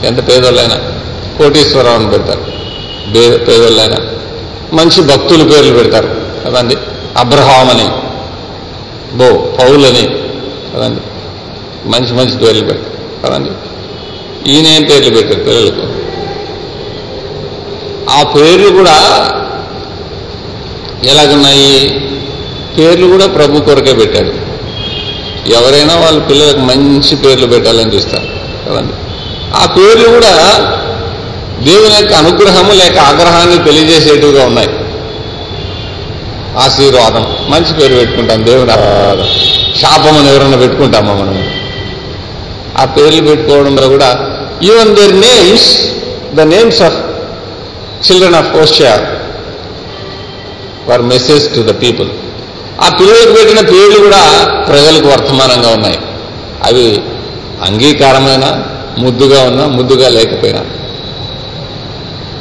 ఎంత 0.07 0.29
పేదోళ్ళైనా? 0.29 0.77
కోటీశ్వరరావు 1.39 1.97
అని 1.97 2.11
పెడతారు. 2.11 2.41
పేదోళ్ళైనా? 3.45 3.97
మంచి 4.73 5.03
భక్తుల 5.03 5.43
పేర్లు 5.43 5.73
పెడతారు. 5.75 6.09
కదండి? 6.45 6.77
అబ్రహాం 7.17 7.71
అని. 7.71 7.89
బో 9.17 9.57
పౌలని 9.61 10.19
కదండి? 10.77 11.01
మంచి 11.89 12.13
మంచి 12.13 12.39
పేర్లు 12.39 12.61
పెడతారు. 12.61 13.27
కదండి? 13.27 13.51
ఈయనేం 14.51 14.85
పేర్లు 14.85 15.15
పెట్టారు 15.15 15.45
పిల్లలకు. 15.45 16.00
ఆ 18.11 18.23
పేర్లు 18.23 18.69
కూడా 18.69 18.97
ఎలాగున్నాయి? 21.05 22.01
పేర్లు 22.79 23.07
కూడా 23.07 23.27
ప్రభు 23.27 23.61
కొరకే 23.61 23.93
పెట్టాడు. 23.93 24.51
ఎవరైనా 25.51 25.97
వాళ్ళ 25.97 26.19
పిల్లలకు 26.23 26.59
మంచి 26.59 27.17
పేర్లు 27.17 27.47
పెట్టాలని 27.47 27.95
చూస్తారు. 27.95 28.27
కదండి? 28.69 28.93
ఆ 29.55 29.67
పేర్లు 29.67 30.09
కూడా 30.09 30.33
దేవుని 31.63 31.95
యొక్క 31.95 32.15
అనుగ్రహము 32.15 32.73
లేక 32.73 32.99
ఆగ్రహాన్ని 32.99 33.65
తెలియజేసేటివిగా 33.65 34.47
ఉన్నాయి. 34.47 34.71
ఆశీర్వాదం. 36.59 37.27
మంచి 37.49 37.81
పేరు 37.81 37.95
పెట్టుకుంటాం. 37.95 38.45
దేవుని 38.47 38.73
శాపం 39.79 40.19
అని 40.19 40.29
ఎవరన్నా 40.29 40.59
పెట్టుకుంటామా 40.59 41.13
మనం? 41.13 41.51
ఆ 42.79 42.85
పేర్లు 42.85 43.23
పెట్టుకోవడంలో 43.23 43.89
కూడా 43.89 44.19
even 44.63 44.97
their 44.97 45.21
names 45.21 45.79
the 46.35 46.41
names 46.41 46.83
of 46.83 46.95
children 48.09 48.35
of 48.35 48.57
Hosea 48.57 49.07
were 50.89 51.03
message 51.03 51.55
to 51.55 51.61
the 51.61 51.83
people 51.83 52.09
ఆ 52.81 52.89
పిల్లలకు 52.89 53.33
పెట్టిన 53.33 53.61
పేర్లు 53.61 53.99
కూడా 53.99 54.23
ప్రజలకు 54.69 55.09
వర్తమానంగా 55.09 55.69
ఉన్నాయి. 55.69 55.99
అవి 56.65 57.03
అంగీకారమైన 57.65 58.65
ముద్దుగా 58.99 59.43
ఉన్నా 59.43 59.67
ముద్దుగా 59.67 60.09
లేకపోయినా. 60.09 60.63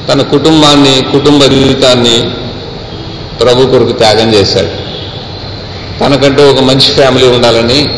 తన 0.07 0.22
కుటుంబాన్ని 0.22 1.05
కుటుంబ 1.12 1.45
జీవితాన్ని 1.45 2.32
ప్రభు 3.38 3.66
కొరకు 3.66 3.91
త్యాగం 3.91 4.34
చేశాడు. 4.34 4.72
తనకంటూ 5.99 6.49
ఒక 6.49 6.60
మంచి 6.60 6.91
ఫ్యామిలీ 6.93 7.28
ఉండాలని 7.28 7.89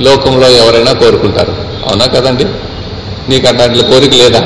లోకంలో 0.00 0.48
ఎవరైనా 0.48 0.92
కోరుకుంటారు. 0.92 1.52
అవునా 1.88 2.06
కదండి? 2.06 2.44
నీకు 3.28 3.48
అట్లాంటి 3.48 3.82
కోరిక 3.82 4.14
లేదా? 4.14 4.40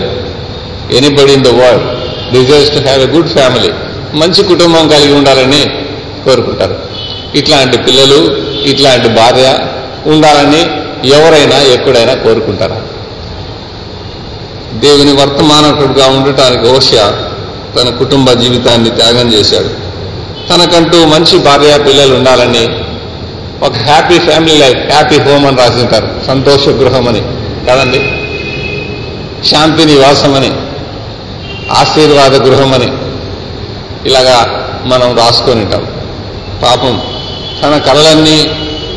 Anybody 0.92 1.32
in 1.32 1.44
the 1.44 1.48
world 1.48 1.93
desires 2.34 2.72
to 2.74 2.78
have 2.78 3.02
a 3.02 3.06
good 3.06 3.28
family 3.28 3.70
మంచి 4.14 4.42
కుటుంబం 4.42 4.88
కలిగి 4.88 5.12
ఉండాలని 5.12 5.62
కోరుకుంటారు. 6.24 6.76
ఇట్లాంటి 7.34 7.78
పిల్లలు 7.78 8.20
ఇట్లాంటి 8.64 9.08
భార్య 9.08 9.58
ఉండాలని 10.06 10.62
ఎవరైనా 11.08 11.58
ఎక్కడైనా 11.62 12.14
కోరుకుంటారా? 12.14 12.80
దేవుని 14.74 15.12
వర్తమానకుడుగా 15.12 16.06
ఉండటానికి 16.06 16.68
ఓషియా 16.68 17.06
తన 17.76 17.88
కుటుంబ 17.90 18.30
జీవితాన్ని 18.32 18.90
త్యాగం 18.90 19.32
చేశాడు. 19.32 19.70
తనకంటూ 20.48 21.04
మంచి 21.04 21.38
భార్య 21.38 21.78
పిల్లలు 21.78 22.14
ఉండాలని 22.14 22.64
ఒక 23.62 23.72
happy 23.72 24.18
family 24.18 24.56
life 24.58 24.78
happy 24.78 25.18
home 25.18 25.46
అని 25.46 25.56
రాసింటారు. 25.56 26.08
సంతోష 26.26 26.68
గృహం 26.68 27.08
అని 27.08 27.22
కదండి? 27.70 28.00
శాంతి 29.48 29.84
నివాసం 29.84 30.34
అని 30.34 30.50
ఆశీర్వాద 31.70 32.34
గృహం 32.34 32.72
అని 32.72 32.88
ఇలాగా 34.08 34.38
మనం 34.84 35.16
రాసుకొని 35.16 35.60
ఉంటాం. 35.60 35.84
పాపం 36.62 37.02
తన 37.62 37.78
కళలన్నీ 37.78 38.38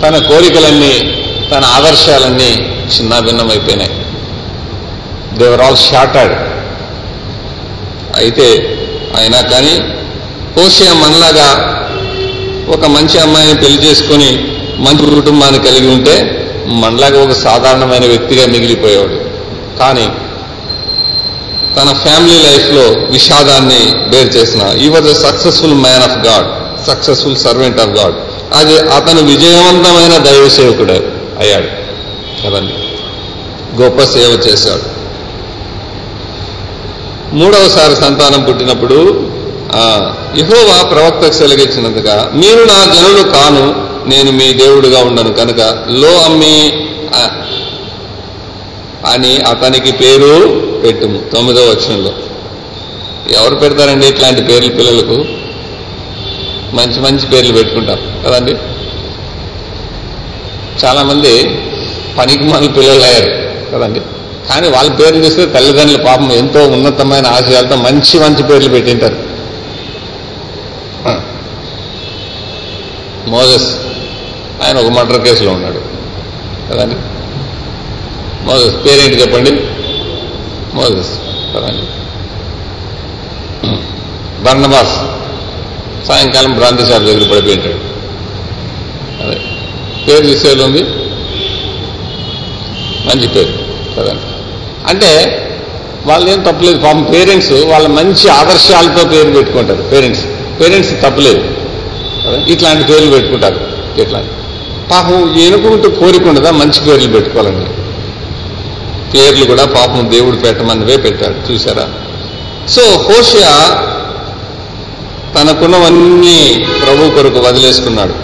తన 0.04 0.18
కోరికలన్నీ 0.18 0.94
తన 1.52 1.66
ఆదర్శాలన్నీ 1.66 2.52
చిన్నాభిన్నమైపోయినాయి 2.96 3.92
దేవర్ 5.38 5.62
ఆల్ 5.62 5.78
షార్టర్డ్ 5.78 6.36
అయితే 8.18 8.48
అయినా 9.20 9.42
కానీ 9.42 9.74
హోషియా 10.58 10.94
మనలాగా 10.94 11.48
ఒక 12.70 12.86
మంచి 12.86 13.20
అమ్మాయిని 13.20 13.54
పెళ్ళి 13.54 13.88
చేసుకొని 13.88 14.30
మంచి 14.80 15.16
కుటుంబాన్ని 15.16 15.60
కలిగి 15.60 15.88
ఉంటే 15.88 16.16
మనలాగా 16.68 17.24
ఒక 17.24 17.32
సాధారణమైన 17.32 18.06
వ్యక్తిగా 18.06 18.46
మిగిలిపోయేవాడు. 18.46 19.18
కానీ 19.80 20.10
తన 21.78 21.94
ఫ్యామిలీ 21.94 22.40
లైఫ్లో 22.44 22.86
విషాదాన్ని 23.12 23.82
బేర్ 24.10 24.36
చేసిన. 24.36 24.62
He 24.78 24.90
was 24.90 25.08
a 25.08 25.14
successful 25.14 25.74
man 25.74 26.04
of 26.04 26.28
God 26.28 26.48
successful 26.86 27.38
servant 27.38 27.80
of 27.80 27.90
God 27.90 28.16
అది 28.54 28.80
అతను 28.90 29.22
విజయవంతమైన 29.24 30.18
దైవ 30.18 30.50
సేవకుడు 30.50 30.98
అయ్యాడు. 31.40 31.70
కదండి 32.44 32.76
గొప్ప 33.82 34.04
సేవ 34.04 34.40
చేశాడు. 34.48 34.86
మూడవసారి 37.34 37.96
సంతానం 37.96 38.44
పుట్టినప్పుడు 38.44 38.98
ఆ, 39.76 39.82
ప్రవక్తకు 40.90 41.32
సెలగించినందుగా 41.32 42.32
మీరు 42.34 42.64
నా 42.64 42.86
జనులు 42.94 43.24
కాను 43.32 43.64
నేను 44.10 44.32
మీ 44.32 44.54
దేవుడుగా 44.54 45.00
ఉండను 45.00 45.34
కనుక 45.34 45.62
లో 45.90 46.18
అమ్మి 46.26 46.54
అని 49.06 49.38
అతనికి 49.38 49.92
పేరు 49.92 50.50
పెట్టుము. 50.84 51.22
తొమ్మిదో 51.34 51.62
వచనంలో. 51.62 52.14
ఎవరు 53.32 53.56
పెడతారండి 53.56 54.08
ఇట్లాంటి 54.08 54.42
పేర్లు 54.42 54.76
పిల్లలకు? 54.76 55.26
మంచి 56.76 57.00
మంచి 57.00 57.28
పేర్లు 57.28 57.54
పెట్టుకుంటారు. 57.54 58.30
కదండి? 58.30 58.56
చాలామంది 60.86 61.44
పనికి 62.18 62.44
మన 62.44 62.72
పిల్లలు 62.72 63.04
అయ్యారు. 63.04 63.30
కదండి? 63.76 64.00
కానీ 64.50 64.68
వాళ్ళ 64.68 64.92
పేర్లు 64.92 65.26
చూస్తే 65.26 65.46
తల్లిదండ్రుల 65.46 66.06
పాపం 66.06 66.32
ఎంతో 66.32 66.68
ఉన్నతమైన 66.68 67.28
ఆశయాలతో 67.28 67.76
మంచి 67.76 68.20
మంచి 68.20 68.44
పేర్లు 68.44 68.70
పెట్టింటారు. 68.70 69.38
మోజస్. 73.30 73.76
ఆయన 74.64 74.78
ఒక 74.78 74.92
మర్డర్ 74.92 75.22
కేసులో 75.22 75.52
ఉన్నాడు. 75.52 75.82
కదండి? 76.74 77.17
మోజస్ 78.48 78.76
పేరేంటి 78.86 79.22
చెప్పండి? 79.22 79.52
మోజస్ 80.74 81.12
కదండి 81.56 81.86
బర్ణబాస్ 84.44 84.96
సాయంకాలం 86.08 86.54
భ్రాంతిశాల 86.54 87.04
దగ్గర 87.06 87.32
పడిపోయింటాడు 87.32 87.80
అదే. 89.24 89.40
పేరు 90.08 90.26
చూసేది 90.26 90.64
ఉంది 90.64 90.84
మంచి 93.08 93.28
పేరు. 93.28 93.54
కదండి 93.98 94.22
అంటే 94.88 95.44
వాళ్ళు 96.06 96.30
ఏం 96.30 96.42
తప్పలేదు. 96.42 96.78
పాపం 96.78 97.04
పేరెంట్స్ 97.04 97.52
వాళ్ళ 97.52 97.88
మంచి 97.88 98.30
ఆదర్శాలతో 98.30 99.08
పేరు 99.10 99.32
పెట్టుకుంటారు. 99.32 99.82
పేరెంట్స్. 99.82 100.26
పేరెంట్స్ 100.62 100.92
తప్పలేదు. 101.02 101.44
ఇట్లాంటి 102.52 102.84
పేర్లు 102.84 103.12
పెట్టుకుంటారు. 103.12 103.60
ఇట్లాంటి 104.02 104.32
పాపం 104.92 105.40
ఎనుకుంటూ 105.40 105.90
కోరిక 105.90 106.28
ఉండదా? 106.28 106.52
మంచి 106.52 106.86
పేర్లు 106.86 107.12
పెట్టుకోవాలండి 107.12 107.87
పేర్లు 109.14 109.46
కూడా 109.46 109.66
పాపం 109.66 110.12
దేవుడు 110.12 110.36
పెట్టమన్నవే 110.36 110.98
పెట్టాడు. 110.98 111.54
చూసారా 111.54 111.88
సో 112.68 112.82
హోషియా 112.82 113.52
తనకున్నవన్నీ 115.36 116.66
ప్రభు 116.86 117.10
కొరకు 117.10 117.40
వదిలేసుకున్నాడు. 117.40 118.16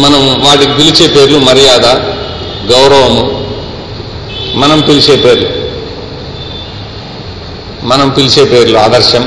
మనం 0.00 0.42
వాటికి 0.44 0.72
పిలిచే 0.72 1.06
పేర్లు 1.06 1.38
మర్యాద 1.38 1.86
గౌరవము 2.72 3.24
మనం 4.54 4.80
పిలిచే 4.80 5.16
పేర్లు. 5.16 5.48
మనం 7.82 8.08
పిలిచే 8.08 8.44
పేర్లు 8.44 8.78
ఆదర్శం 8.78 9.24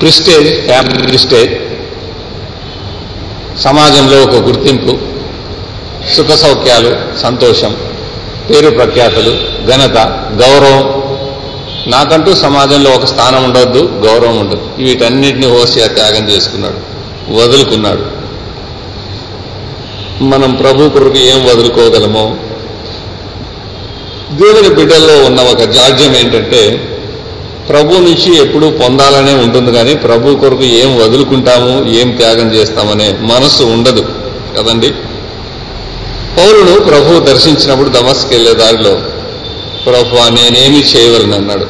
ప్రిస్టేజ్ 0.00 0.66
ఫ్యామిలీ 0.66 1.02
ప్రిస్టేజ్ 1.02 1.52
సమాజంలో 3.62 4.22
ఒక 4.22 4.36
గుర్తింపు 4.46 4.98
సుఖ 6.14 6.30
సౌఖ్యాలు 6.34 6.92
సంతోషం 7.22 7.76
పేరు 8.50 8.70
ప్రఖ్యాతులు 8.70 9.30
ఘనత 9.70 9.96
గౌరవం. 10.42 11.04
నాకంటూ 11.90 12.34
సమాజంలో 12.34 12.90
ఒక 12.90 13.04
స్థానం 13.04 13.44
ఉండొద్దు 13.44 13.78
గౌరవం 13.78 14.38
ఉండదు. 14.38 14.60
వీటన్నిటిని 14.78 15.46
హోసియా 15.46 15.86
త్యాగం 15.86 16.28
చేసుకున్నాడు 16.28 16.94
వదులుకున్నాడు. 17.32 18.24
మనం 20.24 20.54
ప్రభు 20.54 20.88
కొరకు 20.88 21.18
ఏం 21.18 21.46
వదులుకోగలమో? 21.46 22.36
దేవుని 24.30 24.74
బిడ్డల్లో 24.74 25.24
ఉన్న 25.24 25.40
ఒక 25.40 25.62
జాడ్యం 25.62 26.16
ఏంటంటే 26.16 26.90
ప్రభు 27.68 27.94
నుంచి 27.94 28.36
ఎప్పుడూ 28.36 28.70
పొందాలనే 28.70 29.32
ఉంటుంది 29.32 29.72
కానీ 29.72 29.94
ప్రభు 29.94 30.34
కొరకు 30.34 30.62
ఏం 30.62 30.98
వదులుకుంటాము 30.98 31.88
ఏం 31.88 32.10
త్యాగం 32.10 32.54
చేస్తామనే 32.54 33.18
మనస్సు 33.20 33.62
ఉండదు. 33.62 34.08
కదండి? 34.58 34.92
పౌరుడు 36.36 36.72
ప్రభు 36.84 37.18
దర్శించినప్పుడు 37.20 37.88
దమస్కి 37.88 38.34
వెళ్ళే 38.34 38.54
దారిలో 38.54 38.94
ప్రభు 39.86 40.16
నేనేమి 40.34 40.80
చేయవలను 40.92 41.34
అన్నాడు. 41.36 41.66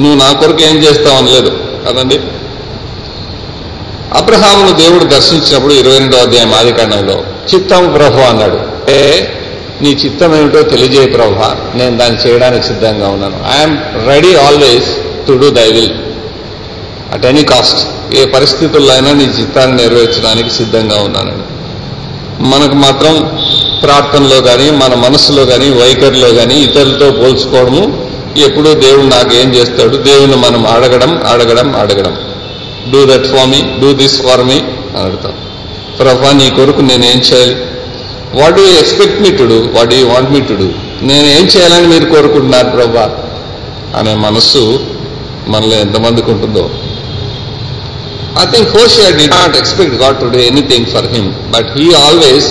నువ్వు 0.00 0.16
నా 0.18 0.32
కొరకు 0.32 0.62
ఏం 0.62 0.76
చేస్తావు 0.76 1.16
అనలేదు 1.16 1.50
కదండి. 1.86 2.20
అబ్రహామును 4.18 4.72
దేవుడు 4.76 5.04
దర్శించినప్పుడు 5.04 5.72
ఇరవై 5.72 5.98
రెండో 5.98 6.16
అధ్యాయం 6.16 6.54
ఆదికాండంలో 6.54 7.16
చిత్తం 7.54 7.92
ప్రభు 7.92 8.20
అన్నాడు. 8.20 8.58
ఏ 8.90 9.26
నీ 9.82 9.90
చిత్తం 9.90 10.36
ఏమిటో 10.36 10.62
తెలియజేయ 10.62 11.06
ప్రభు. 11.06 11.34
నేను 11.78 11.98
దాన్ని 11.98 12.18
చేయడానికి 12.26 12.66
సిద్ధంగా 12.66 13.08
ఉన్నాను. 13.08 13.38
I'm 13.56 13.76
ready 14.08 14.34
always 14.34 14.90
to 15.26 15.32
do 15.32 15.50
thy 15.50 15.68
will 15.72 15.92
at 17.14 17.26
any 17.26 17.44
cost 17.44 17.80
ఏ 18.16 18.24
పరిస్థితుల్లో 18.26 18.92
అయినా 18.94 19.12
నీ 19.12 19.24
చిత్తాన్ని 19.24 19.76
నెరవేర్చడానికి 19.82 20.50
సిద్ధంగా 20.50 20.96
ఉన్నానని 20.96 21.46
మనకు 22.48 22.74
మాత్రం 22.74 23.14
ప్రార్థనలో 23.82 24.40
కానీ 24.40 24.70
మన 24.70 24.94
మనసులో 24.94 25.44
కానీ 25.46 25.68
వైఖరిలో 25.70 26.30
కానీ 26.32 26.54
ఇతరులతో 26.54 27.10
పోల్చుకోవడము 27.10 28.10
ఎప్పుడూ 28.38 28.74
దేవుడు 28.74 29.06
నాకు 29.06 29.34
ఏం 29.34 29.54
చేస్తాడు? 29.54 29.96
దేవుని 29.96 30.36
మనం 30.36 30.66
అడగడం 30.66 31.12
అడగడం 31.26 31.76
అడగడం. 31.76 32.14
Do 32.92 33.00
that 33.04 33.26
for 33.26 33.48
me 33.48 33.60
do 33.80 33.92
this 33.92 34.22
for 34.22 34.44
me 34.44 34.58
అని 34.58 35.02
అడుగుతాం. 35.02 35.34
ప్రభా 35.98 36.32
నీ 36.32 36.50
కొరకు 36.50 36.80
నేనేం 36.80 37.18
చేయాలి? 37.18 37.56
What 38.40 38.54
do 38.54 38.62
expect 38.62 39.22
me 39.22 39.30
to 39.30 39.44
do 39.44 39.58
what 39.78 39.94
you 39.94 40.06
want 40.06 40.30
me 40.30 40.40
to 40.40 40.52
do 40.52 40.68
నేను 41.02 41.26
ఏం 41.26 41.44
చేయాలని 41.46 41.86
మీరు 41.86 42.04
కోరుకుంటున్నారు 42.04 42.68
ప్రభా? 42.68 43.10
అనే 43.98 44.14
మనస్సు 44.14 44.80
మనలో 45.48 45.76
ఎంతమందికి 45.76 46.30
ఉంటుందో. 46.30 46.70
I 48.42 48.44
think 48.44 48.76
Hosea 48.76 49.10
did 49.10 49.26
not 49.26 49.56
expect 49.56 49.94
God 49.94 50.16
to 50.16 50.24
do 50.24 50.38
anything 50.38 50.86
for 50.86 51.06
him 51.12 51.32
but 51.50 51.78
he 51.78 51.92
always 51.92 52.48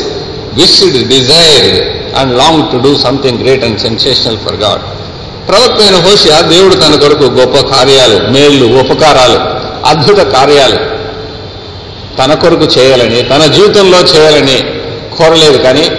wished 0.58 1.10
desired, 1.12 1.78
and 2.20 2.38
long 2.38 2.64
to 2.72 2.78
do 2.78 2.98
something 2.98 3.40
great 3.40 3.64
and 3.64 3.80
sensational 3.80 4.38
for 4.38 4.56
God. 4.56 4.82
ప్రవక్తమైన 5.48 5.96
Hosea 5.96 6.42
దేవుడు 6.42 6.76
తన 6.76 6.96
కొరకు 6.96 7.24
గొప్ప 7.24 7.58
కార్యాలు 7.76 8.32
మేళ్ళు 8.32 8.66
ఉపకారాలు 8.80 9.40
అద్భుత 9.86 10.18
కార్యాలు 10.18 10.78
తన 12.18 12.34
కొరకు 12.34 12.64
చేయాలని 12.64 13.24
తన 13.24 13.46
జీవితంలో 13.46 13.98
చేయాలని 13.98 14.58
కోరలేదు 15.18 15.58
కానీ 15.58 15.90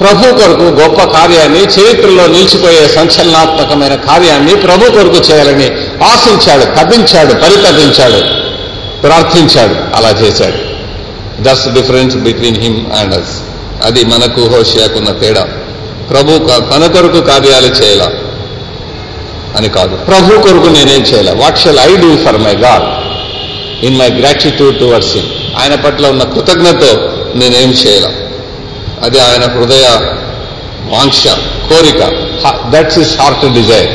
ప్రభు 0.00 0.32
కొరకు 0.32 0.62
గొప్ప 0.62 1.04
కార్యాన్ని 1.04 1.58
చరిత్రలో 1.58 2.26
నిలిచిపోయే 2.26 2.88
సంచలనాత్మకమైన 2.88 3.94
కార్యాన్ని 3.94 4.54
ప్రభు 4.54 4.90
కొరకు 4.90 5.32
చేయాలని 5.32 5.70
ఆశించాడు 6.04 6.64
తప్పించాడు 6.64 7.34
పరితపించాడు 7.34 8.20
ప్రార్థించాడు 9.00 9.96
అలా 9.96 10.10
చేశాడు. 10.10 10.58
That's 11.42 11.68
difference 11.68 12.16
between 12.16 12.56
him 12.56 12.92
and 12.92 13.14
us 13.14 13.34
అది 13.84 14.04
మనకు 14.04 14.40
హోషియాకున్న 14.40 15.10
తేడా. 15.10 15.48
ప్రభు 16.10 16.38
తన 16.48 16.86
కొరకు 16.86 17.20
కార్యాలు 17.26 17.66
చేయాల? 17.66 18.10
అని 19.56 19.68
కాదు. 19.68 19.96
ప్రభు 19.96 20.42
కొరకు 20.42 20.66
నేనేం 20.66 21.00
చేయాల? 21.00 21.30
What 21.30 21.58
shall 21.58 21.78
I 21.78 21.96
do 21.96 22.16
for 22.16 22.38
my 22.38 22.54
God 22.56 22.86
in 23.84 23.98
my 23.98 24.10
gratitude 24.10 24.78
towards 24.78 25.16
him 25.16 25.26
ఆయన 25.62 25.74
పట్ల 25.74 26.06
ఉన్న 26.06 26.22
కృతజ్ఞత 26.22 26.84
నేనేం 27.36 27.70
చేయాల? 27.70 28.12
అది 29.02 29.18
ఆయన 29.18 29.42
హృదయ 29.42 29.86
వాంక్ష 30.84 31.26
కోరిక. 31.68 32.30
దట్స్ 32.70 32.98
ఇస్ 32.98 33.20
హార్ట్ 33.20 33.52
డిజైర్ 33.52 33.90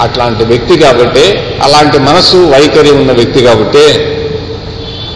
అట్లాంటి 0.00 0.44
వ్యక్తి 0.44 0.78
కాబట్టి 0.78 1.38
అలాంటి 1.62 1.98
మనసు 1.98 2.36
వైఖరి 2.36 2.90
ఉన్న 2.90 3.12
వ్యక్తి 3.12 3.42
కాబట్టి 3.42 3.84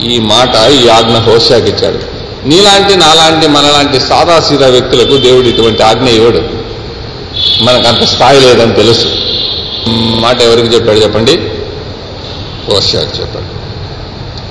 ఈ 0.09 0.19
మాట 0.19 0.71
ఈ 0.71 0.89
ఆజ్ఞ 0.89 1.15
హోషాకిచ్చాడు 1.17 2.12
నీలాంటి 2.45 2.97
నాలాంటి 2.97 3.47
మనలాంటి 3.47 4.01
సాదాసీదా 4.01 4.67
వ్యక్తులకు 4.67 5.17
దేవుడు 5.17 5.47
ఇటువంటి 5.47 5.83
ఆజ్ఞ 5.83 6.09
ఇవ్వడు. 6.09 6.43
మనకు 7.63 7.89
అంత 7.89 8.05
స్థాయి 8.05 8.41
లేదని 8.41 8.75
తెలుసు. 8.75 9.07
మాట 10.21 10.43
ఎవరికి 10.43 10.75
చెప్పాడు 10.75 10.99
చెప్పండి? 10.99 11.33
హోషాకి 12.69 13.21
చెప్పాడు. 13.21 13.63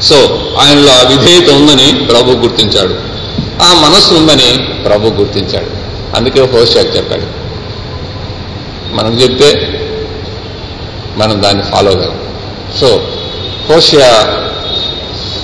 సో 0.04 0.16
ఆయనలో 0.62 0.92
ఆ 0.92 1.02
విధేయత 1.02 1.50
ఉందని 1.50 2.06
ప్రభు 2.06 2.32
గుర్తించాడు. 2.32 2.96
ఆ 3.64 3.90
మనస్సు 3.90 4.14
ఉందని 4.14 4.84
ప్రభు 4.84 5.08
గుర్తించాడు. 5.08 5.68
అందుకే 6.16 6.42
హోషాకి 6.42 6.90
చెప్పాడు. 6.98 7.42
మనం 8.96 9.14
చెప్తే 9.14 9.78
మనం 11.18 11.44
దాన్ని 11.44 11.64
ఫాలో 11.64 11.92
కాదు 11.92 12.14
సో 12.80 13.08
హోషియా 13.70 14.10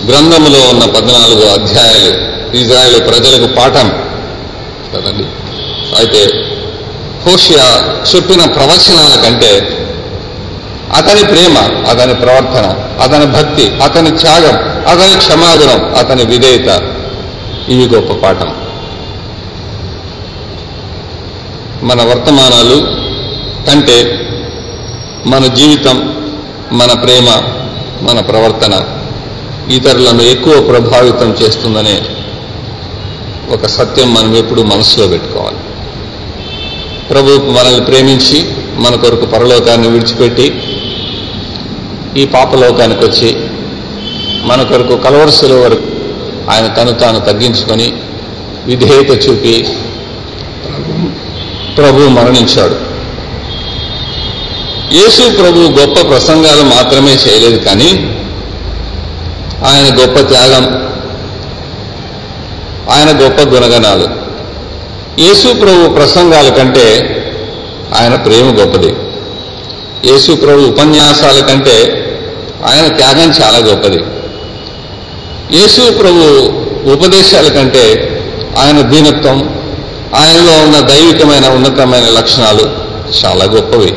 గ్రంథములో 0.05 0.59
ఉన్న 0.59 0.85
పద్నాలుగు 0.85 1.45
అధ్యాయాలు 1.45 2.36
ఇజ్రాయేల్ 2.53 3.07
ప్రజలకు 3.07 3.47
పాఠం. 3.53 3.89
కదండి 4.93 5.23
అయితే 5.99 6.21
హోషియా 7.27 7.65
చెప్పిన 8.15 8.45
ప్రవచనాల 8.45 9.21
కంటే 9.25 9.51
అతని 10.95 11.23
ప్రేమ 11.23 11.57
అతని 11.89 12.13
ప్రవర్తన 12.13 12.75
అతని 13.01 13.25
భక్తి 13.25 13.75
అతని 13.83 14.11
త్యాగం 14.17 14.55
అతని 14.87 15.17
క్షమాగుణం 15.17 15.95
అతని 15.95 16.25
విధేయత 16.25 16.69
ఇవి 17.69 17.87
గొప్ప 17.95 18.13
పాఠం. 18.13 18.47
మన 21.83 22.01
వర్తమానాలు 22.01 22.77
కంటే 23.67 23.97
మన 25.25 25.45
జీవితం 25.45 25.97
మన 26.71 26.93
ప్రేమ 26.93 27.29
మన 28.01 28.19
ప్రవర్తన 28.19 28.85
ఇతరులను 29.71 30.21
ఎక్కువ 30.21 30.61
ప్రభావితం 30.61 31.31
చేస్తుందనే 31.31 32.16
ఒక 33.55 33.65
సత్యం 33.67 34.13
మనం 34.13 34.31
ఎప్పుడు 34.35 34.61
మనసులో 34.61 35.07
పెట్టుకోవాలి. 35.07 35.59
ప్రభు 37.09 37.31
మనల్ని 37.57 37.83
ప్రేమించి 37.85 38.39
మన 38.83 38.95
కొరకు 38.95 39.25
పరలోకాన్ని 39.25 39.87
విడిచిపెట్టి 39.87 40.47
ఈ 42.21 42.25
పాపలోకానికి 42.25 43.05
వచ్చి 43.05 43.29
మన 44.49 44.61
కొరకు 44.63 44.95
కలవరసల 44.95 45.53
వరకు 45.53 45.87
ఆయన 46.51 46.67
తను 46.67 46.91
తాను 46.91 47.19
తగ్గించుకొని 47.19 47.87
విధేయత 48.67 49.11
చూపి 49.25 49.55
ప్రభు 51.77 52.09
మరణించాడు. 52.17 52.77
యేసు 54.97 55.23
ప్రభు 55.39 55.67
గొప్ప 55.79 55.95
ప్రసంగాలు 56.09 56.63
మాత్రమే 56.75 57.13
చేయలేదు 57.23 57.59
కానీ 57.67 57.89
ఆయన 59.69 59.87
గొప్ప 59.99 60.17
త్యాగం 60.31 60.65
ఆయన 62.89 63.23
గొప్ప 63.23 63.41
గుణగణాలు. 63.41 64.27
యేసు 65.21 65.53
ప్రభు 65.53 65.93
ప్రసంగాల 65.93 66.49
కంటే 66.49 67.13
ఆయన 67.99 68.15
ప్రేమ 68.15 68.59
గొప్పది. 68.59 68.95
యేసు 70.11 70.31
ప్రభు 70.31 70.61
ఉపన్యాసాల 70.61 71.39
కంటే 71.39 72.03
ఆయన 72.65 72.87
త్యాగం 72.87 73.29
చాలా 73.29 73.57
గొప్పది. 73.57 73.99
యేసు 75.57 75.91
ప్రభు 75.91 76.51
ఉపదేశాల 76.91 77.47
కంటే 77.47 78.13
ఆయన 78.57 78.81
దీనత్వం 78.81 79.57
ఆయనలో 80.15 80.63
ఉన్న 80.63 80.79
దైవికమైన 80.79 81.47
ఉన్నతమైన 81.47 82.09
లక్షణాలు 82.09 82.69
చాలా 83.25 83.45
గొప్పవి. 83.45 83.93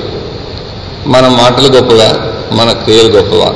మన 1.07 1.28
మాటలు 1.28 1.68
గొప్పవా? 1.68 2.30
మన 2.53 2.72
క్రియలు 2.72 3.09
గొప్పవా? 3.09 3.55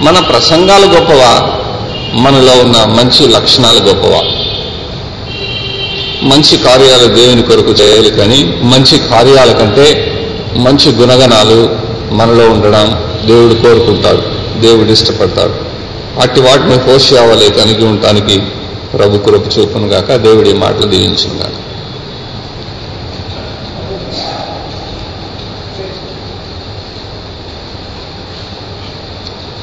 మన 0.00 0.18
ప్రసంగాలు 0.18 0.86
గొప్పవా? 0.86 1.58
మనలో 2.12 2.52
ఉన్న 2.52 2.84
మంచి 2.84 3.28
లక్షణాలు 3.28 3.80
గొప్పవా? 3.80 4.37
మంచి 6.22 6.56
కార్యాలు 6.56 7.14
దేవుని 7.14 7.42
కొరకు 7.42 7.70
చేయాలి 7.70 8.10
కానీ 8.10 8.60
మంచి 8.62 8.98
కార్యాల 8.98 9.52
కంటే 9.52 10.14
మంచి 10.56 10.92
గుణగణాలు 10.92 11.76
మనలో 12.14 12.50
ఉండడం 12.50 13.04
దేవుడు 13.26 13.54
కోరుకుంటాడు 13.54 14.22
దేవుడు 14.60 14.90
ఇష్టపడతాడు. 14.90 15.54
అట్టి 16.20 16.40
వాటిని 16.40 16.74
హోషియావలే 16.74 17.50
కలిగి 17.50 17.84
ఉండటానికి 17.84 18.40
ప్రభు 18.98 19.18
కృప 19.18 19.58
చూపును 19.58 19.86
గాక 19.86 20.16
దేవుడి 20.16 20.52
మాటలు 20.52 20.86
దీవించింది 20.86 21.42
గాక 21.42 21.48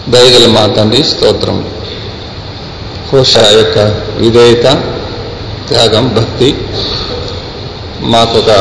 దయగల 0.10 0.48
మా 0.48 0.68
తండ్రి 0.68 1.04
స్తోత్రం. 1.04 1.70
హోషా 3.14 3.52
యొక్క 3.52 3.80
విధేయత 4.18 4.95
త్యాగం 5.70 6.08
భక్తి 6.18 6.50
మాకొక 8.14 8.52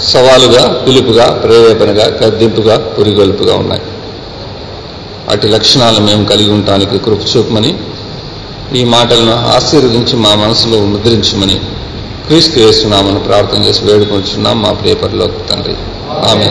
సవాలుగా 0.00 0.62
పిలుపుగా 0.86 1.26
ప్రేరేపణగా 1.42 2.06
గద్దింపుగా 2.22 2.76
పురిగొల్పుగా 2.96 3.54
ఉన్నాయి. 3.54 3.82
అటు 5.32 5.46
లక్షణాలను 5.46 6.04
మేము 6.06 6.24
కలిగి 6.24 6.50
ఉండటానికి 6.50 6.98
కృప 6.98 7.22
చూపమని 7.32 7.70
ఈ 8.78 8.84
మాటలను 8.84 9.34
ఆశీర్వదించి 9.56 10.16
మా 10.16 10.34
మనసులో 10.34 10.78
ముద్రించమని 10.84 11.56
క్రీస్తు 12.26 12.60
వేస్తున్నామని 12.60 13.18
ప్రార్థన 13.18 13.64
చేసి 13.64 13.82
వేడుకొంచున్నాం 13.84 14.62
మా 14.62 14.70
ప్రియపరిలోకి 14.72 15.40
తండ్రి. 15.48 15.74
ఆమె 16.30 16.48